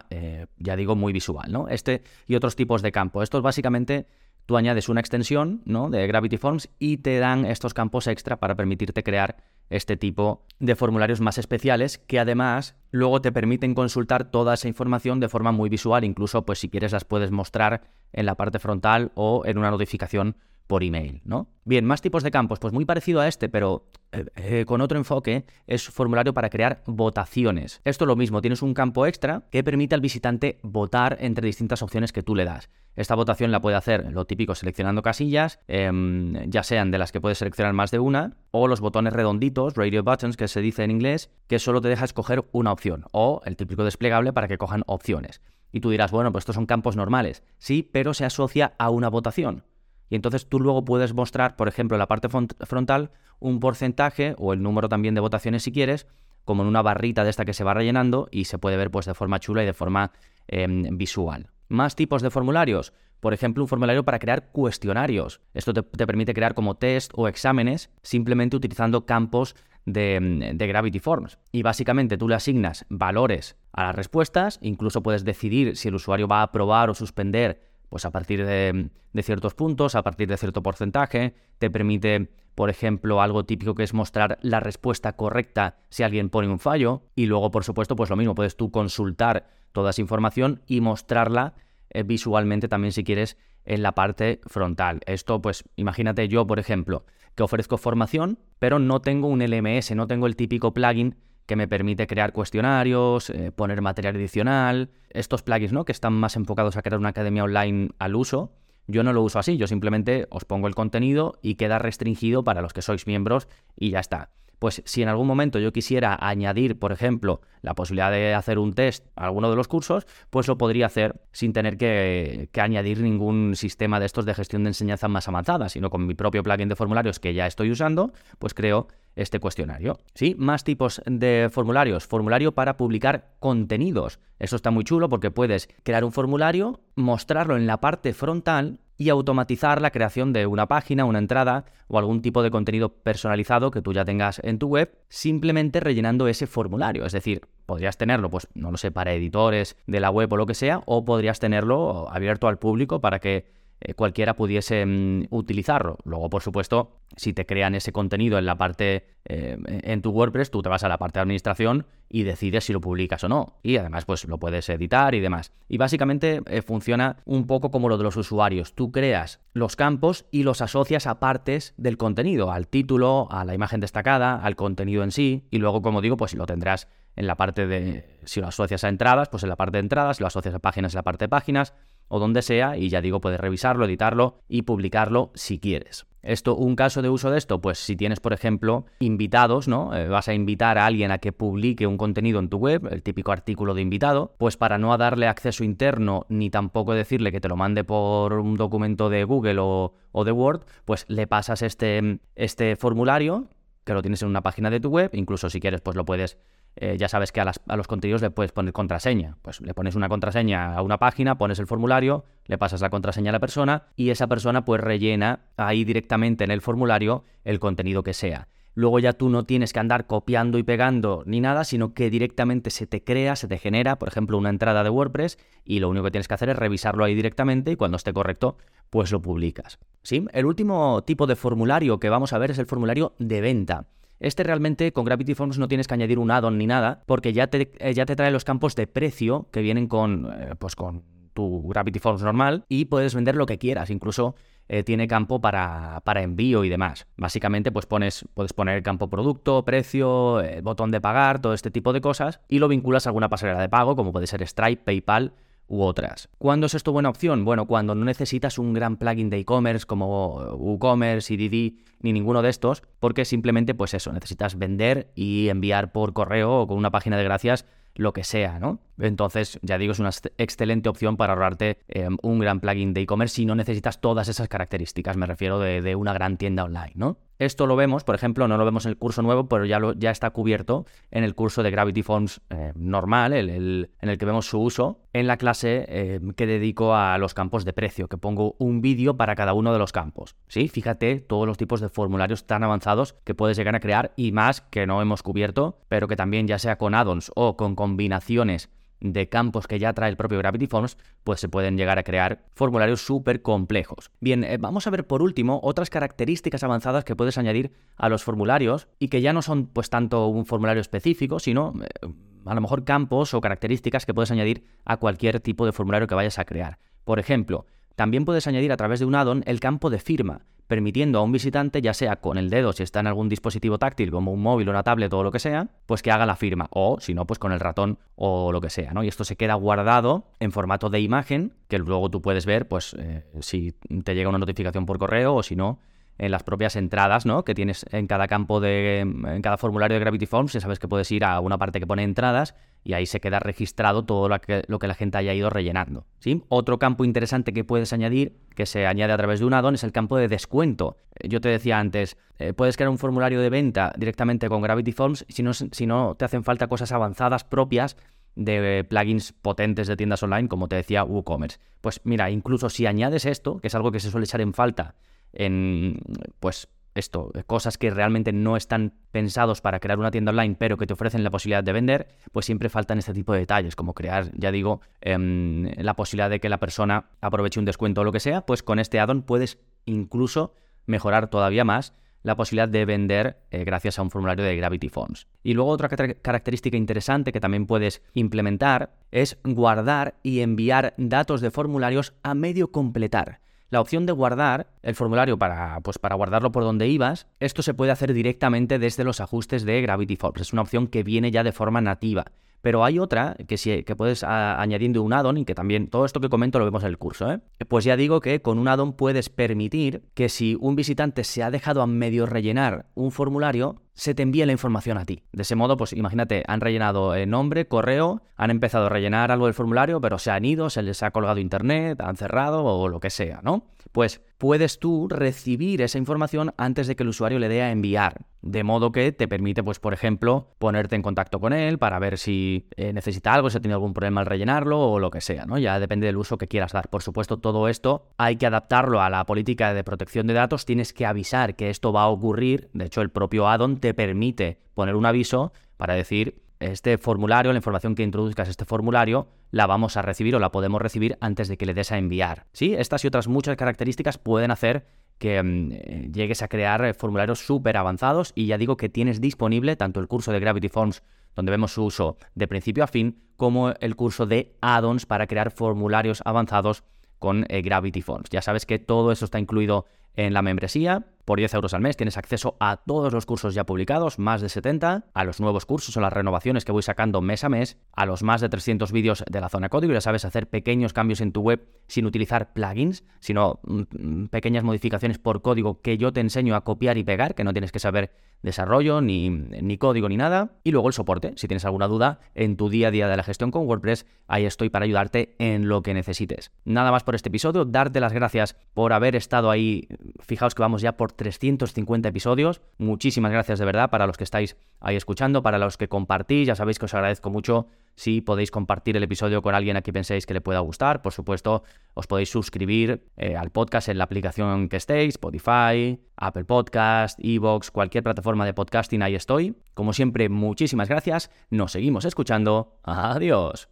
ya 0.57 0.75
digo, 0.75 0.95
muy 0.95 1.13
visual, 1.13 1.51
¿no? 1.51 1.67
Este 1.69 2.01
y 2.25 2.35
otros 2.35 2.55
tipos 2.55 2.81
de 2.81 2.91
campo. 2.91 3.21
Esto 3.21 3.37
es 3.37 3.43
básicamente 3.43 4.07
tú 4.49 4.57
añades 4.57 4.89
una 4.89 4.99
extensión 4.99 5.61
de 5.63 6.07
Gravity 6.07 6.37
Forms 6.37 6.69
y 6.79 6.97
te 6.97 7.19
dan 7.19 7.45
estos 7.45 7.75
campos 7.75 8.07
extra 8.07 8.39
para 8.39 8.55
permitirte 8.55 9.03
crear 9.03 9.37
este 9.69 9.95
tipo 9.95 10.43
de 10.57 10.75
formularios 10.75 11.21
más 11.21 11.37
especiales 11.37 11.99
que 11.99 12.19
además 12.19 12.75
luego 12.89 13.21
te 13.21 13.31
permiten 13.31 13.75
consultar 13.75 14.31
toda 14.31 14.55
esa 14.55 14.67
información 14.67 15.19
de 15.19 15.29
forma 15.29 15.51
muy 15.51 15.69
visual, 15.69 16.03
incluso 16.03 16.47
pues 16.47 16.57
si 16.57 16.67
quieres 16.67 16.93
las 16.93 17.05
puedes 17.05 17.29
mostrar 17.29 17.83
en 18.11 18.25
la 18.25 18.33
parte 18.33 18.57
frontal 18.57 19.11
o 19.13 19.43
en 19.45 19.59
una 19.59 19.69
notificación 19.69 20.35
por 20.69 20.83
email, 20.83 21.19
¿no? 21.25 21.49
Bien, 21.65 21.83
más 21.83 21.99
tipos 21.99 22.21
de 22.21 22.29
campos, 22.29 22.59
pues 22.59 22.71
muy 22.71 22.85
parecido 22.85 23.21
a 23.21 23.27
este, 23.27 23.49
pero 23.49 23.87
eh, 24.11 24.25
eh, 24.35 24.65
con 24.67 24.81
otro 24.81 24.99
enfoque, 24.99 25.43
es 25.65 25.89
formulario 25.89 26.31
para 26.35 26.51
crear 26.51 26.83
votaciones. 26.85 27.81
Esto 27.85 28.03
es 28.03 28.07
lo 28.07 28.15
mismo, 28.15 28.39
tienes 28.39 28.61
un 28.61 28.75
campo 28.75 29.07
extra 29.07 29.47
que 29.49 29.63
permite 29.63 29.95
al 29.95 30.01
visitante 30.01 30.59
votar 30.61 31.17
entre 31.21 31.47
distintas 31.47 31.81
opciones 31.81 32.13
que 32.13 32.21
tú 32.21 32.35
le 32.35 32.45
das. 32.45 32.69
Esta 32.95 33.15
votación 33.15 33.51
la 33.51 33.61
puede 33.61 33.77
hacer 33.77 34.11
lo 34.11 34.25
típico 34.25 34.53
seleccionando 34.53 35.01
casillas, 35.01 35.59
em, 35.67 36.35
ya 36.51 36.61
sean 36.61 36.91
de 36.91 36.99
las 36.99 37.11
que 37.11 37.19
puedes 37.19 37.39
seleccionar 37.39 37.73
más 37.73 37.89
de 37.89 37.97
una, 37.97 38.37
o 38.51 38.67
los 38.67 38.79
botones 38.79 39.13
redonditos, 39.13 39.73
radio 39.73 40.03
buttons, 40.03 40.37
que 40.37 40.47
se 40.47 40.61
dice 40.61 40.83
en 40.83 40.91
inglés, 40.91 41.31
que 41.47 41.57
solo 41.57 41.81
te 41.81 41.87
deja 41.87 42.05
escoger 42.05 42.45
una 42.51 42.71
opción, 42.71 43.05
o 43.11 43.41
el 43.45 43.55
típico 43.55 43.83
desplegable 43.83 44.33
para 44.33 44.47
que 44.47 44.59
cojan 44.59 44.83
opciones. 44.85 45.41
Y 45.71 45.79
tú 45.79 45.89
dirás, 45.89 46.11
bueno, 46.11 46.31
pues 46.31 46.43
estos 46.43 46.53
son 46.53 46.67
campos 46.67 46.95
normales. 46.95 47.43
Sí, 47.57 47.89
pero 47.91 48.13
se 48.13 48.25
asocia 48.25 48.73
a 48.77 48.91
una 48.91 49.09
votación. 49.09 49.63
Y 50.09 50.15
entonces 50.15 50.47
tú 50.47 50.59
luego 50.59 50.83
puedes 50.83 51.13
mostrar, 51.13 51.55
por 51.55 51.67
ejemplo, 51.67 51.95
en 51.95 51.99
la 51.99 52.07
parte 52.07 52.27
frontal, 52.29 53.11
un 53.39 53.59
porcentaje 53.59 54.35
o 54.37 54.53
el 54.53 54.61
número 54.61 54.89
también 54.89 55.15
de 55.15 55.21
votaciones 55.21 55.63
si 55.63 55.71
quieres, 55.71 56.07
como 56.45 56.63
en 56.63 56.67
una 56.67 56.81
barrita 56.81 57.23
de 57.23 57.29
esta 57.29 57.45
que 57.45 57.53
se 57.53 57.63
va 57.63 57.73
rellenando 57.73 58.27
y 58.31 58.45
se 58.45 58.57
puede 58.57 58.77
ver 58.77 58.89
pues 58.89 59.05
de 59.05 59.13
forma 59.13 59.39
chula 59.39 59.63
y 59.63 59.67
de 59.67 59.73
forma 59.73 60.11
em, 60.47 60.97
visual. 60.97 61.51
Más 61.67 61.95
tipos 61.95 62.21
de 62.23 62.31
formularios. 62.31 62.93
Por 63.19 63.33
ejemplo, 63.33 63.63
un 63.63 63.67
formulario 63.67 64.03
para 64.03 64.17
crear 64.17 64.51
cuestionarios. 64.51 65.41
Esto 65.53 65.73
te, 65.73 65.83
permite 65.83 66.33
crear 66.33 66.55
como 66.55 66.75
test 66.75 67.11
o 67.15 67.27
exámenes 67.27 67.91
simplemente 68.01 68.55
utilizando 68.55 69.05
campos 69.05 69.55
de, 69.85 70.15
em, 70.15 70.57
de, 70.57 70.67
Gravity 70.67 70.99
Forms. 70.99 71.37
Y 71.51 71.61
básicamente 71.61 72.17
tú 72.17 72.27
le 72.27 72.35
asignas 72.35 72.85
valores 72.89 73.55
a 73.71 73.83
las 73.83 73.95
respuestas, 73.95 74.57
incluso 74.63 75.03
puedes 75.03 75.25
decidir 75.25 75.77
si 75.77 75.89
el 75.89 75.95
usuario 75.95 76.27
va 76.27 76.39
a 76.39 76.43
aprobar 76.43 76.89
o 76.89 76.95
suspender 76.95 77.68
pues 77.89 78.05
a 78.05 78.11
partir 78.11 78.45
de, 78.45 78.89
ciertos 79.21 79.53
puntos, 79.55 79.95
a 79.95 80.03
partir 80.03 80.27
de 80.27 80.37
cierto 80.37 80.63
porcentaje, 80.63 81.33
te 81.57 81.69
permite, 81.69 82.29
por 82.55 82.69
ejemplo, 82.69 83.21
algo 83.21 83.45
típico 83.45 83.75
que 83.75 83.83
es 83.83 83.93
mostrar 83.93 84.37
la 84.41 84.59
respuesta 84.59 85.13
correcta 85.15 85.77
si 85.89 86.03
alguien 86.03 86.29
pone 86.29 86.47
un 86.47 86.59
fallo, 86.59 87.03
y 87.15 87.25
luego, 87.25 87.51
por 87.51 87.63
supuesto, 87.63 87.95
pues 87.95 88.09
lo 88.09 88.15
mismo, 88.15 88.35
puedes 88.35 88.55
tú 88.55 88.71
consultar 88.71 89.49
toda 89.71 89.89
esa 89.89 90.01
información 90.01 90.61
y 90.67 90.81
mostrarla 90.81 91.55
eh, 91.89 92.03
visualmente 92.03 92.67
también 92.67 92.91
si 92.91 93.03
quieres 93.03 93.37
en 93.65 93.83
la 93.83 93.93
parte 93.93 94.39
frontal. 94.45 95.01
Esto, 95.05 95.41
pues, 95.41 95.63
imagínate 95.75 96.27
yo, 96.27 96.45
por 96.47 96.59
ejemplo, 96.59 97.05
que 97.35 97.43
ofrezco 97.43 97.77
formación, 97.77 98.39
pero 98.59 98.79
no 98.79 99.01
tengo 99.01 99.27
un 99.27 99.41
LMS, 99.41 99.95
no 99.95 100.07
tengo 100.07 100.27
el 100.27 100.35
típico 100.35 100.73
plugin 100.73 101.15
que 101.49 101.55
me 101.55 101.67
permite 101.67 102.05
crear 102.05 102.31
cuestionarios, 102.31 103.31
eh, 103.31 103.51
poner 103.51 103.81
material 103.81 104.15
adicional, 104.15 104.91
estos 105.09 105.41
plugins 105.41 105.73
¿no? 105.73 105.83
que 105.83 105.91
están 105.91 106.13
más 106.13 106.35
enfocados 106.35 106.77
a 106.77 106.83
crear 106.83 106.99
una 106.99 107.09
academia 107.09 107.43
online 107.43 107.89
al 107.97 108.15
uso. 108.15 108.53
Yo 108.85 109.01
no 109.01 109.13
lo 109.13 109.23
uso 109.23 109.39
así, 109.39 109.57
yo 109.57 109.65
simplemente 109.65 110.27
os 110.29 110.45
pongo 110.45 110.67
el 110.67 110.75
contenido 110.75 111.39
y 111.41 111.55
queda 111.55 111.79
restringido 111.79 112.43
para 112.43 112.61
los 112.61 112.71
que 112.71 112.83
sois 112.83 113.07
miembros 113.07 113.47
y 113.75 113.89
ya 113.89 113.99
está. 113.99 114.29
pues 114.59 114.83
si 114.85 115.01
en 115.01 115.07
algún 115.07 115.25
momento 115.25 115.57
yo 115.57 115.71
quisiera 115.71 116.17
añadir, 116.19 116.77
por 116.77 116.91
ejemplo, 116.91 117.41
la 117.61 117.73
posibilidad 117.73 118.11
de 118.11 118.35
hacer 118.35 118.59
un 118.59 118.73
test 118.73 119.07
a 119.15 119.25
alguno 119.25 119.49
de 119.49 119.55
los 119.55 119.69
cursos, 119.69 120.05
pues 120.29 120.47
lo 120.47 120.57
podría 120.57 120.85
hacer 120.85 121.21
sin 121.31 121.53
tener 121.53 121.77
que, 121.77 122.49
añadir 122.59 123.01
ningún 123.01 123.55
sistema 123.55 123.99
de 123.99 124.05
estos 124.05 124.25
de 124.25 124.35
gestión 124.35 124.65
de 124.65 124.71
enseñanza 124.71 125.07
más 125.07 125.27
avanzada, 125.27 125.69
sino 125.69 125.89
con 125.89 126.05
mi 126.05 126.13
propio 126.13 126.43
plugin 126.43 126.69
de 126.69 126.75
formularios 126.75 127.19
que 127.19 127.33
ya 127.33 127.47
estoy 127.47 127.71
usando, 127.71 128.11
pues 128.37 128.53
creo 128.53 128.87
este 129.21 129.39
cuestionario. 129.39 129.99
¿Sí? 130.13 130.35
Más 130.37 130.63
tipos 130.63 131.01
de 131.05 131.49
formularios. 131.51 132.07
Formulario 132.07 132.53
para 132.53 132.77
publicar 132.77 133.31
contenidos. 133.39 134.19
Eso 134.39 134.55
está 134.55 134.71
muy 134.71 134.83
chulo 134.83 135.09
porque 135.09 135.31
puedes 135.31 135.69
crear 135.83 136.03
un 136.03 136.11
formulario, 136.11 136.79
mostrarlo 136.95 137.57
en 137.57 137.67
la 137.67 137.81
parte 137.81 138.13
frontal 138.13 138.79
y 138.99 139.09
automatizar 139.09 139.81
la 139.81 139.91
creación 139.91 140.33
de 140.33 140.45
una 140.45 140.67
página, 140.67 141.05
una 141.05 141.19
entrada 141.19 141.65
o 141.87 141.97
algún 141.97 142.21
tipo 142.21 142.43
de 142.43 142.51
contenido 142.51 142.89
personalizado 142.89 143.71
que 143.71 143.81
tú 143.81 143.93
ya 143.93 144.03
tengas 144.03 144.41
en 144.43 144.59
tu 144.59 144.67
web, 144.67 144.93
simplemente 145.07 145.79
rellenando 145.79 146.27
ese 146.27 146.47
formulario. 146.47 147.05
Es 147.05 147.13
decir, 147.13 147.47
podrías 147.65 147.97
tenerlo, 147.97 148.29
pues 148.29 148.47
no 148.53 148.71
lo 148.71 148.77
sé, 148.77 148.91
para 148.91 149.13
editores 149.13 149.77
de 149.87 150.01
la 150.01 150.11
web 150.11 150.31
o 150.33 150.37
lo 150.37 150.45
que 150.45 150.53
sea, 150.53 150.81
o 150.85 151.05
podrías 151.05 151.39
tenerlo 151.39 152.09
abierto 152.11 152.49
al 152.49 152.59
público 152.59 152.99
para 152.99 153.19
que 153.19 153.45
eh, 153.81 153.93
cualquiera 153.93 154.35
pudiese 154.35 154.85
mm, 154.85 155.27
utilizarlo. 155.29 155.97
Luego, 156.03 156.29
por 156.29 156.41
supuesto, 156.41 156.99
si 157.15 157.33
te 157.33 157.45
crean 157.45 157.75
ese 157.75 157.93
contenido 157.93 158.37
en 158.37 158.45
la 158.45 158.57
parte, 158.57 159.07
eh, 159.25 159.57
en 159.67 160.01
tu 160.01 160.11
WordPress, 160.11 160.51
tú 160.51 160.61
te 160.61 160.69
vas 160.69 160.83
a 160.83 160.89
la 160.89 160.97
parte 160.97 161.19
de 161.19 161.21
administración 161.21 161.85
y 162.09 162.23
decides 162.23 162.65
si 162.65 162.73
lo 162.73 162.81
publicas 162.81 163.23
o 163.23 163.29
no. 163.29 163.59
Y 163.63 163.77
además, 163.77 164.03
pues 164.03 164.25
lo 164.25 164.37
puedes 164.37 164.67
editar 164.69 165.15
y 165.15 165.21
demás. 165.21 165.53
Y 165.69 165.77
básicamente 165.77 166.41
eh, 166.47 166.61
funciona 166.61 167.17
un 167.23 167.47
poco 167.47 167.71
como 167.71 167.87
lo 167.87 167.97
de 167.97 168.03
los 168.03 168.17
usuarios. 168.17 168.73
Tú 168.75 168.91
creas 168.91 169.39
los 169.53 169.77
campos 169.77 170.25
y 170.29 170.43
los 170.43 170.61
asocias 170.61 171.07
a 171.07 171.19
partes 171.19 171.73
del 171.77 171.97
contenido, 171.97 172.51
al 172.51 172.67
título, 172.67 173.27
a 173.31 173.45
la 173.45 173.53
imagen 173.53 173.79
destacada, 173.79 174.35
al 174.35 174.57
contenido 174.57 175.03
en 175.03 175.11
sí. 175.11 175.47
Y 175.51 175.59
luego, 175.59 175.81
como 175.81 176.01
digo, 176.01 176.17
pues 176.17 176.33
lo 176.33 176.45
tendrás 176.45 176.89
en 177.15 177.27
la 177.27 177.35
parte 177.35 177.65
de, 177.65 178.19
si 178.25 178.41
lo 178.41 178.47
asocias 178.47 178.83
a 178.83 178.89
entradas, 178.89 179.29
pues 179.29 179.43
en 179.43 179.49
la 179.49 179.55
parte 179.55 179.77
de 179.77 179.81
entradas, 179.81 180.17
si 180.17 180.23
lo 180.23 180.27
asocias 180.27 180.55
a 180.55 180.59
páginas, 180.59 180.93
en 180.93 180.97
la 180.97 181.03
parte 181.03 181.25
de 181.25 181.29
páginas 181.29 181.73
o 182.09 182.19
donde 182.19 182.41
sea 182.41 182.77
y 182.77 182.89
ya 182.89 183.01
digo, 183.01 183.21
puedes 183.21 183.39
revisarlo, 183.39 183.85
editarlo 183.85 184.41
y 184.49 184.63
publicarlo 184.63 185.31
si 185.35 185.59
quieres. 185.59 186.05
Esto, 186.21 186.55
un 186.55 186.75
caso 186.75 187.01
de 187.01 187.09
uso 187.09 187.31
de 187.31 187.37
esto, 187.37 187.61
pues 187.61 187.79
si 187.79 187.95
tienes, 187.95 188.19
por 188.19 188.33
ejemplo, 188.33 188.85
invitados, 188.99 189.69
¿no? 189.69 189.95
Eh, 189.95 190.09
vas 190.09 190.27
a 190.27 190.33
invitar 190.33 190.77
a 190.77 190.85
alguien 190.85 191.11
a 191.11 191.19
que 191.19 191.31
publique 191.31 191.87
un 191.87 191.97
contenido 191.97 192.39
en 192.39 192.49
tu 192.49 192.57
web, 192.57 192.89
el 192.91 193.03
típico 193.03 193.31
artículo 193.31 193.73
de 193.73 193.81
invitado, 193.81 194.35
pues 194.37 194.57
para 194.57 194.77
no 194.77 194.95
darle 194.97 195.27
acceso 195.27 195.63
interno 195.63 196.25
ni 196.27 196.49
tampoco 196.49 196.93
decirle 196.93 197.31
que 197.31 197.39
te 197.39 197.47
lo 197.47 197.55
mande 197.55 197.85
por 197.85 198.33
un 198.33 198.57
documento 198.57 199.09
de 199.09 199.23
Google 199.23 199.59
o, 199.59 199.93
o 200.11 200.23
de 200.25 200.31
Word, 200.33 200.65
pues 200.83 201.05
le 201.07 201.25
pasas 201.25 201.61
este, 201.61 202.19
este 202.35 202.75
formulario 202.75 203.47
que 203.85 203.93
lo 203.93 204.01
tienes 204.01 204.21
en 204.21 204.27
una 204.27 204.41
página 204.41 204.69
de 204.69 204.79
tu 204.79 204.89
web, 204.89 205.09
incluso 205.13 205.49
si 205.49 205.59
quieres, 205.59 205.81
pues 205.81 205.95
lo 205.95 206.05
puedes 206.05 206.37
eh, 206.81 206.95
ya 206.97 207.09
sabes 207.09 207.33
que 207.33 207.41
a, 207.41 207.51
los 207.75 207.87
contenidos 207.87 208.21
le 208.21 208.31
puedes 208.31 208.53
poner 208.53 208.71
contraseña. 208.71 209.37
Pues 209.41 209.59
le 209.59 209.73
pones 209.73 209.95
una 209.95 210.07
contraseña 210.07 210.75
a 210.75 210.81
una 210.81 210.97
página, 210.97 211.37
pones 211.37 211.59
el 211.59 211.67
formulario, 211.67 212.23
le 212.45 212.57
pasas 212.57 212.79
la 212.79 212.89
contraseña 212.89 213.31
a 213.31 213.33
la 213.33 213.39
persona 213.39 213.87
y 213.97 214.11
esa 214.11 214.27
persona 214.27 214.63
pues 214.63 214.79
rellena 214.79 215.41
ahí 215.57 215.83
directamente 215.83 216.45
en 216.45 216.51
el 216.51 216.61
formulario 216.61 217.25
el 217.43 217.59
contenido 217.59 218.01
que 218.01 218.13
sea. 218.13 218.47
Luego 218.75 218.99
ya 218.99 219.11
tú 219.11 219.27
no 219.27 219.43
tienes 219.43 219.73
que 219.73 219.79
andar 219.81 220.07
copiando 220.07 220.57
y 220.57 220.63
pegando 220.63 221.23
ni 221.25 221.41
nada, 221.41 221.65
sino 221.65 221.93
que 221.93 222.09
directamente 222.09 222.69
se 222.69 222.87
te 222.87 223.03
crea, 223.03 223.35
se 223.35 223.49
te 223.49 223.57
genera, 223.57 223.97
por 223.99 224.07
ejemplo, 224.07 224.37
una 224.37 224.49
entrada 224.49 224.81
de 224.81 224.89
WordPress 224.89 225.37
y 225.65 225.79
lo 225.79 225.89
único 225.89 226.05
que 226.05 226.11
tienes 226.11 226.29
que 226.29 226.35
hacer 226.35 226.47
es 226.47 226.55
revisarlo 226.55 227.03
ahí 227.03 227.13
directamente 227.13 227.71
y 227.71 227.75
cuando 227.75 227.97
esté 227.97 228.13
correcto, 228.13 228.55
pues 228.89 229.11
lo 229.11 229.21
publicas. 229.21 229.79
¿Sí? 230.01 230.25
El 230.31 230.45
último 230.45 231.03
tipo 231.03 231.27
de 231.27 231.35
formulario 231.35 231.99
que 231.99 232.07
vamos 232.07 232.31
a 232.31 232.37
ver 232.37 232.51
es 232.51 232.57
el 232.57 232.67
formulario 232.67 233.15
de 233.19 233.41
venta. 233.41 233.87
Este 234.19 234.43
realmente 234.43 234.91
con 234.91 235.05
Gravity 235.05 235.33
Forms 235.33 235.57
no 235.57 235.67
tienes 235.67 235.87
que 235.87 235.93
añadir 235.93 236.19
un 236.19 236.29
add-on 236.29 236.57
ni 236.57 236.67
nada, 236.67 237.03
porque 237.05 237.31
ya 237.31 237.47
te, 237.47 237.71
eh, 237.79 237.93
ya 237.93 238.05
te 238.05 238.15
trae 238.15 238.31
los 238.31 238.43
campos 238.43 238.75
de 238.75 238.85
precio 238.85 239.47
que 239.51 239.61
vienen 239.61 239.87
con, 239.87 240.29
eh, 240.31 240.55
pues 240.59 240.75
con 240.75 241.03
tu 241.33 241.67
Gravity 241.69 241.99
Forms 241.99 242.21
normal 242.21 242.65
y 242.67 242.85
puedes 242.85 243.15
vender 243.15 243.35
lo 243.35 243.45
que 243.45 243.57
quieras, 243.57 243.89
incluso 243.89 244.35
eh, 244.67 244.83
tiene 244.83 245.07
campo 245.07 245.39
para, 245.39 246.01
para, 246.03 246.21
envío 246.21 246.65
y 246.65 246.69
demás. 246.69 247.07
Básicamente, 247.15 247.71
pues 247.71 247.85
pones, 247.85 248.25
puedes 248.33 248.51
poner 248.51 248.75
el 248.75 248.83
campo 248.83 249.09
producto, 249.09 249.63
precio, 249.63 250.43
botón 250.63 250.91
de 250.91 250.99
pagar, 250.99 251.41
todo 251.41 251.53
este 251.53 251.71
tipo 251.71 251.93
de 251.93 252.01
cosas, 252.01 252.41
y 252.49 252.59
lo 252.59 252.67
vinculas 252.67 253.07
a 253.07 253.09
alguna 253.09 253.29
pasarela 253.29 253.61
de 253.61 253.69
pago, 253.69 253.95
como 253.95 254.11
puede 254.11 254.27
ser 254.27 254.45
Stripe, 254.45 254.83
PayPal 254.83 255.33
u 255.69 255.83
otras. 255.83 256.27
¿Cuándo 256.37 256.65
es 256.65 256.73
esto 256.73 256.91
buena 256.91 257.09
opción? 257.09 257.45
Bueno, 257.45 257.65
cuando 257.65 257.95
no 257.95 258.03
necesitas 258.03 258.57
un 258.57 258.73
gran 258.73 258.97
plugin 258.97 259.29
de 259.29 259.37
e-commerce 259.37 259.85
como 259.85 260.35
WooCommerce, 260.55 261.37
DD, 261.37 261.77
ni 262.01 262.11
ninguno 262.11 262.41
de 262.41 262.49
estos, 262.49 262.83
porque 262.99 263.23
simplemente, 263.23 263.75
pues 263.75 263.93
eso, 263.93 264.11
necesitas 264.11 264.57
vender 264.57 265.11
y 265.15 265.47
enviar 265.49 265.91
por 265.91 266.13
correo 266.13 266.61
o 266.61 266.67
con 266.67 266.77
una 266.77 266.91
página 266.91 267.17
de 267.17 267.23
gracias 267.23 267.65
lo 267.95 268.13
que 268.13 268.23
sea, 268.23 268.59
¿no? 268.59 268.79
Entonces, 268.99 269.59
ya 269.61 269.77
digo, 269.77 269.91
es 269.93 269.99
una 269.99 270.11
excelente 270.37 270.89
opción 270.89 271.17
para 271.17 271.33
ahorrarte 271.33 271.79
em, 271.87 272.17
un 272.21 272.39
gran 272.39 272.59
plugin 272.59 272.93
de 272.93 273.01
e-commerce 273.01 273.35
si 273.35 273.45
no 273.45 273.55
necesitas 273.55 274.01
todas 274.01 274.27
esas 274.27 274.47
características, 274.47 275.17
me 275.17 275.25
refiero 275.25 275.59
de, 275.59 275.95
una 275.95 276.13
gran 276.13 276.37
tienda 276.37 276.63
online, 276.63 276.91
¿no? 276.95 277.17
Esto 277.39 277.67
lo 277.67 277.77
vemos, 277.77 278.03
por 278.03 278.15
ejemplo, 278.15 278.49
no 278.49 278.57
lo 278.57 278.65
vemos 278.65 278.85
en 278.85 278.89
el 278.89 278.97
curso 278.97 279.21
nuevo, 279.21 279.47
pero 279.47 279.63
ya, 279.63 279.79
ya 279.95 280.11
está 280.11 280.29
cubierto 280.31 280.85
en 281.09 281.23
el 281.23 281.35
curso 281.35 281.63
de 281.63 281.71
Gravity 281.71 282.03
Forms 282.03 282.41
eh, 282.49 282.73
normal, 282.75 283.31
en 283.31 283.87
el 284.01 284.17
que 284.17 284.25
vemos 284.25 284.47
su 284.47 284.59
uso, 284.59 284.99
en 285.13 285.25
la 285.25 285.37
clase 285.37 285.85
em, 285.87 286.31
que 286.31 286.45
dedico 286.45 286.95
a 286.95 287.17
los 287.17 287.33
campos 287.33 287.63
de 287.63 287.71
precio, 287.71 288.09
que 288.09 288.17
pongo 288.17 288.55
un 288.59 288.81
vídeo 288.81 289.15
para 289.15 289.35
cada 289.35 289.53
uno 289.53 289.71
de 289.71 289.79
los 289.79 289.93
campos. 289.93 290.35
¿Sí? 290.47 290.67
Fíjate 290.67 291.21
todos 291.21 291.47
los 291.47 291.57
tipos 291.57 291.79
de 291.79 291.87
formularios 291.87 292.45
tan 292.45 292.63
avanzados 292.63 293.13
que 293.23 293.35
puedes 293.35 293.55
llegar 293.55 293.75
a 293.75 293.79
crear 293.79 294.11
y 294.17 294.33
más 294.33 294.59
que 294.59 294.85
no 294.85 295.01
hemos 295.01 295.23
cubierto, 295.23 295.79
pero 295.87 296.09
que 296.09 296.17
también 296.17 296.45
ya 296.45 296.59
sea 296.59 296.77
con 296.77 296.93
add-ons 296.93 297.31
o 297.35 297.55
con 297.55 297.75
combinaciones 297.75 298.69
de 299.01 299.29
campos 299.29 299.67
que 299.67 299.79
ya 299.79 299.93
trae 299.93 300.09
el 300.09 300.17
propio 300.17 300.37
Gravity 300.39 300.67
Forms, 300.67 300.97
pues 301.23 301.39
se 301.39 301.49
pueden 301.49 301.77
llegar 301.77 301.99
a 301.99 302.03
crear 302.03 302.43
formularios 302.53 303.01
súper 303.01 303.41
complejos. 303.41 304.11
Bien, 304.19 304.43
eh, 304.43 304.57
vamos 304.57 304.87
a 304.87 304.89
ver 304.89 305.07
por 305.07 305.21
último 305.21 305.59
otras 305.63 305.89
características 305.89 306.63
avanzadas 306.63 307.03
que 307.03 307.15
puedes 307.15 307.37
añadir 307.37 307.71
a 307.97 308.09
los 308.09 308.23
formularios 308.23 308.87
y 308.99 309.07
que 309.07 309.21
ya 309.21 309.33
no 309.33 309.41
son 309.41 309.67
pues 309.67 309.89
tanto 309.89 310.27
un 310.27 310.45
formulario 310.45 310.81
específico, 310.81 311.39
sino 311.39 311.73
eh, 311.81 312.09
a 312.45 312.55
lo 312.55 312.61
mejor 312.61 312.83
campos 312.83 313.33
o 313.33 313.41
características 313.41 314.05
que 314.05 314.13
puedes 314.13 314.31
añadir 314.31 314.63
a 314.85 314.97
cualquier 314.97 315.39
tipo 315.39 315.65
de 315.65 315.71
formulario 315.71 316.07
que 316.07 316.15
vayas 316.15 316.39
a 316.39 316.45
crear. 316.45 316.79
Por 317.03 317.19
ejemplo, 317.19 317.65
también 317.95 318.25
puedes 318.25 318.47
añadir 318.47 318.71
a 318.71 318.77
través 318.77 318.99
de 318.99 319.05
un 319.05 319.15
addon 319.15 319.43
el 319.45 319.59
campo 319.59 319.89
de 319.89 319.99
firma, 319.99 320.45
permitiendo 320.69 321.17
a 321.17 321.23
un 321.23 321.31
visitante, 321.31 321.81
ya 321.81 321.95
sea 321.95 322.17
con 322.17 322.37
el 322.37 322.51
dedo 322.51 322.73
si 322.73 322.83
está 322.83 322.99
en 322.99 323.07
algún 323.07 323.27
dispositivo 323.27 323.79
táctil 323.79 324.11
como 324.11 324.31
un 324.31 324.39
móvil 324.39 324.67
o 324.67 324.71
una 324.71 324.83
tablet 324.83 325.11
o 325.11 325.23
lo 325.23 325.31
que 325.31 325.39
sea, 325.39 325.67
pues 325.87 326.03
que 326.03 326.11
haga 326.11 326.27
la 326.27 326.35
firma, 326.35 326.67
o 326.69 326.99
si 326.99 327.15
no, 327.15 327.25
pues 327.25 327.39
con 327.39 327.51
el 327.51 327.59
ratón 327.59 327.97
o 328.15 328.51
lo 328.51 328.61
que 328.61 328.69
sea, 328.69 328.93
¿no? 328.93 329.03
Y 329.03 329.07
esto 329.07 329.23
se 329.23 329.35
queda 329.35 329.55
guardado 329.55 330.25
en 330.39 330.51
formato 330.51 330.91
de 330.91 331.01
imagen, 331.01 331.55
que 331.67 331.79
luego 331.79 332.11
tú 332.11 332.21
puedes 332.21 332.45
ver, 332.45 332.67
pues 332.67 332.95
eh, 332.99 333.25
si 333.39 333.71
te 334.03 334.13
llega 334.13 334.29
una 334.29 334.37
notificación 334.37 334.85
por 334.85 334.99
correo 334.99 335.33
o 335.33 335.41
si 335.41 335.55
no, 335.55 335.79
en 336.19 336.29
las 336.29 336.43
propias 336.43 336.75
entradas, 336.75 337.25
¿no? 337.25 337.43
Que 337.43 337.55
tienes 337.55 337.87
en 337.89 338.05
cada 338.05 338.27
campo 338.27 338.59
de, 338.59 338.99
en 338.99 339.41
cada 339.41 339.57
formulario 339.57 339.95
de 339.95 340.01
Gravity 340.01 340.27
Forms, 340.27 340.53
ya 340.53 340.59
sabes 340.59 340.77
que 340.77 340.87
puedes 340.87 341.11
ir 341.11 341.25
a 341.25 341.39
una 341.39 341.57
parte 341.57 341.79
que 341.79 341.87
pone 341.87 342.03
entradas 342.03 342.53
y 342.83 342.93
ahí 342.93 343.05
se 343.05 343.19
queda 343.19 343.39
registrado 343.39 344.03
todo 344.03 344.29
lo 344.29 344.39
que, 344.39 344.63
lo 344.67 344.79
que 344.79 344.87
la 344.87 344.95
gente 344.95 345.17
haya 345.17 345.33
ido 345.33 345.49
rellenando. 345.49 346.05
¿sí? 346.19 346.43
Otro 346.49 346.79
campo 346.79 347.05
interesante 347.05 347.53
que 347.53 347.63
puedes 347.63 347.93
añadir, 347.93 348.37
que 348.55 348.65
se 348.65 348.87
añade 348.87 349.13
a 349.13 349.17
través 349.17 349.39
de 349.39 349.45
un 349.45 349.53
addon, 349.53 349.75
es 349.75 349.83
el 349.83 349.91
campo 349.91 350.17
de 350.17 350.27
descuento. 350.27 350.97
Yo 351.21 351.41
te 351.41 351.49
decía 351.49 351.79
antes, 351.79 352.17
eh, 352.37 352.53
puedes 352.53 352.77
crear 352.77 352.89
un 352.89 352.97
formulario 352.97 353.41
de 353.41 353.49
venta 353.49 353.93
directamente 353.97 354.49
con 354.49 354.61
Gravity 354.61 354.91
Forms 354.91 355.25
si 355.29 355.43
no, 355.43 355.53
si 355.53 355.85
no 355.85 356.15
te 356.15 356.25
hacen 356.25 356.43
falta 356.43 356.67
cosas 356.67 356.91
avanzadas 356.91 357.43
propias 357.43 357.97
de 358.35 358.85
plugins 358.87 359.33
potentes 359.33 359.87
de 359.87 359.97
tiendas 359.97 360.23
online, 360.23 360.47
como 360.47 360.67
te 360.67 360.77
decía 360.77 361.03
WooCommerce. 361.03 361.59
Pues 361.81 362.01
mira, 362.05 362.29
incluso 362.29 362.69
si 362.69 362.85
añades 362.85 363.25
esto, 363.25 363.57
que 363.57 363.67
es 363.67 363.75
algo 363.75 363.91
que 363.91 363.99
se 363.99 364.11
suele 364.11 364.25
echar 364.25 364.41
en 364.41 364.53
falta 364.53 364.95
en 365.33 365.99
pues 366.39 366.69
esto, 366.99 367.31
cosas 367.47 367.77
que 367.77 367.89
realmente 367.89 368.31
no 368.31 368.55
están 368.55 368.93
pensados 369.11 369.61
para 369.61 369.79
crear 369.79 369.97
una 369.97 370.11
tienda 370.11 370.31
online, 370.31 370.55
pero 370.59 370.77
que 370.77 370.85
te 370.85 370.93
ofrecen 370.93 371.23
la 371.23 371.31
posibilidad 371.31 371.63
de 371.63 371.73
vender, 371.73 372.07
pues 372.31 372.45
siempre 372.45 372.69
faltan 372.69 372.99
este 372.99 373.13
tipo 373.13 373.33
de 373.33 373.39
detalles, 373.39 373.75
como 373.75 373.93
crear, 373.93 374.29
ya 374.35 374.51
digo, 374.51 374.81
em, 375.01 375.71
la 375.77 375.95
posibilidad 375.95 376.29
de 376.29 376.39
que 376.39 376.49
la 376.49 376.59
persona 376.59 377.05
aproveche 377.21 377.59
un 377.59 377.65
descuento 377.65 378.01
o 378.01 378.03
lo 378.03 378.11
que 378.11 378.19
sea, 378.19 378.45
pues 378.45 378.61
con 378.61 378.77
este 378.77 378.99
addon 378.99 379.23
puedes 379.23 379.57
incluso 379.85 380.53
mejorar 380.85 381.29
todavía 381.29 381.63
más 381.63 381.93
la 382.23 382.35
posibilidad 382.35 382.67
de 382.67 382.85
vender 382.85 383.37
eh, 383.51 383.63
gracias 383.63 383.97
a 383.97 384.01
un 384.01 384.11
formulario 384.11 384.43
de 384.43 384.55
Gravity 384.55 384.89
Forms. 384.89 385.27
Y 385.43 385.53
luego 385.53 385.71
otra 385.71 385.89
característica 385.89 386.77
interesante 386.77 387.31
que 387.31 387.39
también 387.39 387.65
puedes 387.65 388.01
implementar 388.13 388.93
es 389.11 389.37
guardar 389.43 390.15
y 390.21 390.41
enviar 390.41 390.93
datos 390.97 391.41
de 391.41 391.51
formularios 391.51 392.13
a 392.23 392.33
medio 392.33 392.71
completar. 392.71 393.39
La 393.71 393.81
opción 393.81 394.07
de 394.07 394.13
guardar 394.13 394.67
el 394.81 394.95
formulario 394.95 395.37
para, 395.37 395.79
pues 395.81 395.99
para 395.99 396.15
guardarlo 396.15 396.51
por 396.51 396.63
donde 396.63 396.87
ibas, 396.87 397.27
esto 397.39 397.61
se 397.61 397.75
puede 397.75 397.91
hacer 397.91 398.13
directamente 398.13 398.79
desde 398.79 399.03
los 399.03 399.21
ajustes 399.21 399.63
de 399.63 399.79
Gravity 399.81 400.15
Forms. 400.15 400.41
Es 400.41 400.53
una 400.53 400.63
opción 400.63 400.87
que 400.87 401.03
viene 401.03 401.29
ya 401.29 401.43
de 401.43 401.51
forma 401.51 401.79
nativa. 401.79 402.25
Pero 402.61 402.83
hay 402.83 402.99
otra 402.99 403.35
que, 403.47 403.57
si, 403.57 403.83
que 403.83 403.95
puedes 403.95 404.23
añadiendo 404.23 405.01
un 405.01 405.13
addon 405.13 405.37
y 405.37 405.45
que 405.45 405.55
también 405.55 405.89
todo 405.89 406.05
esto 406.05 406.19
que 406.19 406.29
comento 406.29 406.59
lo 406.59 406.65
vemos 406.65 406.83
en 406.83 406.89
el 406.89 406.97
curso. 406.97 407.31
¿eh? 407.31 407.39
Pues 407.67 407.85
ya 407.85 407.95
digo 407.95 408.19
que 408.19 408.41
con 408.41 408.59
un 408.59 408.67
addon 408.67 408.93
puedes 408.93 409.29
permitir 409.29 410.03
que 410.13 410.29
si 410.29 410.57
un 410.59 410.75
visitante 410.75 411.23
se 411.23 411.43
ha 411.43 411.51
dejado 411.51 411.81
a 411.81 411.87
medio 411.87 412.25
rellenar 412.25 412.87
un 412.95 413.11
formulario, 413.11 413.81
se 413.93 414.15
te 414.15 414.23
envíe 414.23 414.45
la 414.45 414.51
información 414.51 414.97
a 414.97 415.05
ti. 415.05 415.23
De 415.33 415.41
ese 415.41 415.55
modo, 415.55 415.77
pues 415.77 415.93
imagínate, 415.93 416.43
han 416.47 416.61
rellenado 416.61 417.15
el 417.15 417.29
nombre, 417.29 417.67
correo, 417.67 418.21
han 418.35 418.51
empezado 418.51 418.85
a 418.85 418.89
rellenar 418.89 419.31
algo 419.31 419.45
del 419.45 419.53
formulario, 419.53 419.99
pero 419.99 420.17
se 420.19 420.31
han 420.31 420.45
ido, 420.45 420.69
se 420.69 420.81
les 420.81 421.03
ha 421.03 421.11
colgado 421.11 421.39
internet, 421.39 421.99
han 422.01 422.15
cerrado 422.15 422.63
o 422.63 422.87
lo 422.87 422.99
que 422.99 423.09
sea, 423.09 423.41
¿no? 423.43 423.65
Pues 423.91 424.21
puedes 424.39 424.79
tú 424.79 425.07
recibir 425.09 425.81
esa 425.81 425.99
información 425.99 426.53
antes 426.57 426.87
de 426.87 426.95
que 426.95 427.03
el 427.03 427.09
usuario 427.09 427.37
le 427.37 427.49
dé 427.49 427.61
a 427.61 427.71
enviar. 427.71 428.25
De 428.41 428.63
modo 428.63 428.93
que 428.93 429.11
te 429.11 429.27
permite, 429.27 429.61
pues, 429.63 429.79
por 429.79 429.93
ejemplo, 429.93 430.55
ponerte 430.59 430.95
en 430.95 431.01
contacto 431.01 431.41
con 431.41 431.51
él 431.51 431.77
para 431.77 431.99
ver 431.99 432.17
si 432.17 432.69
eh, 432.77 432.93
necesita 432.93 433.33
algo, 433.33 433.49
si 433.49 433.57
ha 433.57 433.59
tenido 433.59 433.75
algún 433.75 433.93
problema 433.93 434.21
al 434.21 434.27
rellenarlo 434.27 434.79
o 434.79 434.97
lo 434.99 435.11
que 435.11 435.19
sea, 435.19 435.45
¿no? 435.45 435.57
Ya 435.57 435.77
depende 435.77 436.07
del 436.07 436.15
uso 436.15 436.37
que 436.37 436.47
quieras 436.47 436.71
dar. 436.71 436.89
Por 436.89 437.03
supuesto, 437.03 437.37
todo 437.37 437.67
esto 437.67 438.07
hay 438.17 438.37
que 438.37 438.45
adaptarlo 438.45 439.01
a 439.01 439.09
la 439.09 439.25
política 439.25 439.73
de 439.73 439.83
protección 439.83 440.25
de 440.25 440.33
datos. 440.33 440.65
Tienes 440.65 440.93
que 440.93 441.05
avisar 441.05 441.57
que 441.57 441.69
esto 441.69 441.91
va 441.91 442.03
a 442.03 442.07
ocurrir. 442.07 442.69
De 442.73 442.85
hecho, 442.85 443.01
el 443.01 443.09
propio 443.09 443.49
addon 443.49 443.77
te 443.77 443.93
permite 443.93 444.61
poner 444.73 444.95
un 444.95 445.05
aviso 445.05 445.51
para 445.75 445.95
decir, 445.95 446.41
este 446.59 446.97
formulario, 446.97 447.51
la 447.51 447.57
información 447.57 447.95
que 447.95 448.03
introduzcas 448.03 448.49
este 448.49 448.65
formulario, 448.65 449.27
la 449.51 449.65
vamos 449.65 449.97
a 449.97 450.01
recibir 450.01 450.35
o 450.35 450.39
la 450.39 450.51
podemos 450.51 450.81
recibir 450.81 451.17
antes 451.21 451.47
de 451.47 451.57
que 451.57 451.65
le 451.65 451.73
des 451.73 451.91
a 451.91 451.97
enviar. 451.97 452.45
Sí, 452.53 452.75
estas 452.77 453.03
y 453.03 453.07
otras 453.07 453.27
muchas 453.27 453.55
características 453.55 454.17
pueden 454.17 454.51
hacer 454.51 454.85
que 455.17 455.41
mm, 455.41 455.71
eh, 455.71 456.09
llegues 456.11 456.41
a 456.41 456.47
crear 456.47 456.83
eh, 456.83 456.93
formularios 456.93 457.45
súper 457.45 457.77
avanzados 457.77 458.31
y 458.35 458.47
ya 458.47 458.57
digo 458.57 458.77
que 458.77 458.89
tienes 458.89 459.21
disponible 459.21 459.75
tanto 459.75 459.99
el 459.99 460.07
curso 460.07 460.31
de 460.31 460.39
Gravity 460.39 460.69
Forms 460.69 461.03
donde 461.35 461.51
vemos 461.51 461.73
su 461.73 461.85
uso 461.85 462.17
de 462.35 462.47
principio 462.47 462.83
a 462.83 462.87
fin, 462.87 463.21
como 463.37 463.71
el 463.79 463.95
curso 463.95 464.25
de 464.25 464.55
add-ons 464.61 465.05
para 465.05 465.27
crear 465.27 465.51
formularios 465.51 466.21
avanzados 466.25 466.83
con 467.19 467.45
eh, 467.49 467.61
Gravity 467.61 468.01
Forms. 468.01 468.29
Ya 468.29 468.41
sabes 468.41 468.65
que 468.65 468.79
todo 468.79 469.11
eso 469.11 469.25
está 469.25 469.39
incluido 469.39 469.85
en 470.25 470.33
la 470.33 470.41
membresía. 470.41 471.05
Por 471.23 471.37
10 471.37 471.53
euros 471.53 471.73
al 471.75 471.81
mes 471.81 471.95
tienes 471.95 472.17
acceso 472.17 472.57
a 472.59 472.77
todos 472.77 473.13
los 473.13 473.27
cursos 473.27 473.53
ya 473.53 473.63
publicados, 473.63 474.17
más 474.17 474.41
de 474.41 474.49
70, 474.49 475.05
a 475.13 475.23
los 475.23 475.39
nuevos 475.39 475.67
cursos 475.67 475.95
o 475.95 476.01
las 476.01 476.11
renovaciones 476.11 476.65
que 476.65 476.71
voy 476.71 476.81
sacando 476.81 477.21
mes 477.21 477.43
a 477.43 477.49
mes, 477.49 477.77
a 477.93 478.07
los 478.07 478.23
más 478.23 478.41
de 478.41 478.49
300 478.49 478.91
vídeos 478.91 479.23
de 479.29 479.39
la 479.39 479.49
zona 479.49 479.69
código. 479.69 479.93
Ya 479.93 480.01
sabes 480.01 480.25
hacer 480.25 480.49
pequeños 480.49 480.91
cambios 480.91 481.21
en 481.21 481.31
tu 481.31 481.41
web 481.41 481.67
sin 481.87 482.07
utilizar 482.07 482.51
plugins, 482.53 483.03
sino 483.19 483.59
mm, 483.63 483.81
mm, 483.91 484.27
pequeñas 484.29 484.63
modificaciones 484.63 485.19
por 485.19 485.43
código 485.43 485.81
que 485.81 485.99
yo 485.99 486.11
te 486.11 486.19
enseño 486.19 486.55
a 486.55 486.63
copiar 486.63 486.97
y 486.97 487.03
pegar, 487.03 487.35
que 487.35 487.43
no 487.43 487.53
tienes 487.53 487.71
que 487.71 487.79
saber 487.79 488.11
desarrollo, 488.41 489.01
ni, 489.01 489.29
ni, 489.29 489.77
código, 489.77 490.09
ni 490.09 490.17
nada. 490.17 490.53
Y 490.63 490.71
luego 490.71 490.87
el 490.87 490.93
soporte. 490.93 491.33
Si 491.35 491.47
tienes 491.47 491.65
alguna 491.65 491.87
duda 491.87 492.19
en 492.35 492.57
tu 492.57 492.69
día 492.69 492.87
a 492.87 492.91
día 492.91 493.07
de 493.07 493.17
la 493.17 493.23
gestión 493.23 493.51
con 493.51 493.67
WordPress, 493.67 494.05
ahí 494.27 494.45
estoy 494.45 494.69
para 494.69 494.85
ayudarte 494.85 495.35
en 495.39 495.67
lo 495.67 495.81
que 495.81 495.93
necesites. 495.93 496.51
Nada 496.65 496.91
más 496.91 497.03
por 497.03 497.15
este 497.15 497.29
episodio. 497.29 497.65
Darte 497.65 497.99
las 497.99 498.13
gracias 498.13 498.55
por 498.73 498.93
haber 498.93 499.15
estado 499.15 499.51
ahí. 499.51 499.87
Fijaos 500.19 500.55
que 500.55 500.61
vamos 500.61 500.81
ya 500.81 500.97
por 500.97 501.11
350 501.11 502.09
episodios. 502.09 502.61
Muchísimas 502.77 503.31
gracias 503.31 503.59
de 503.59 503.65
verdad 503.65 503.89
para 503.89 504.07
los 504.07 504.17
que 504.17 504.23
estáis 504.23 504.57
ahí 504.79 504.95
escuchando, 504.95 505.41
para 505.43 505.57
los 505.57 505.77
que 505.77 505.87
compartís. 505.87 506.47
Ya 506.47 506.55
sabéis 506.55 506.79
que 506.79 506.85
os 506.85 506.93
agradezco 506.93 507.29
mucho 507.29 507.67
si 507.95 508.21
podéis 508.21 508.51
compartir 508.51 508.95
el 508.95 509.03
episodio 509.03 509.41
con 509.41 509.55
alguien 509.55 509.75
a 509.75 509.81
quien 509.81 509.93
penséis 509.93 510.25
que 510.25 510.33
le 510.33 510.41
pueda 510.41 510.59
gustar. 510.59 511.01
Por 511.01 511.11
supuesto, 511.11 511.63
os 511.93 512.07
podéis 512.07 512.29
suscribir 512.29 513.03
eh, 513.17 513.35
al 513.35 513.49
podcast 513.49 513.89
en 513.89 513.97
la 513.97 514.05
aplicación 514.05 514.69
que 514.69 514.77
estéis, 514.77 515.15
Spotify, 515.15 515.99
Apple 516.15 516.45
Podcast, 516.45 517.19
Evox, 517.21 517.71
cualquier 517.71 518.03
plataforma 518.03 518.45
de 518.45 518.53
podcasting, 518.53 519.01
ahí 519.01 519.15
estoy. 519.15 519.55
Como 519.73 519.93
siempre, 519.93 520.29
muchísimas 520.29 520.87
gracias. 520.87 521.29
Nos 521.49 521.73
seguimos 521.73 522.05
escuchando. 522.05 522.79
Adiós. 522.83 523.67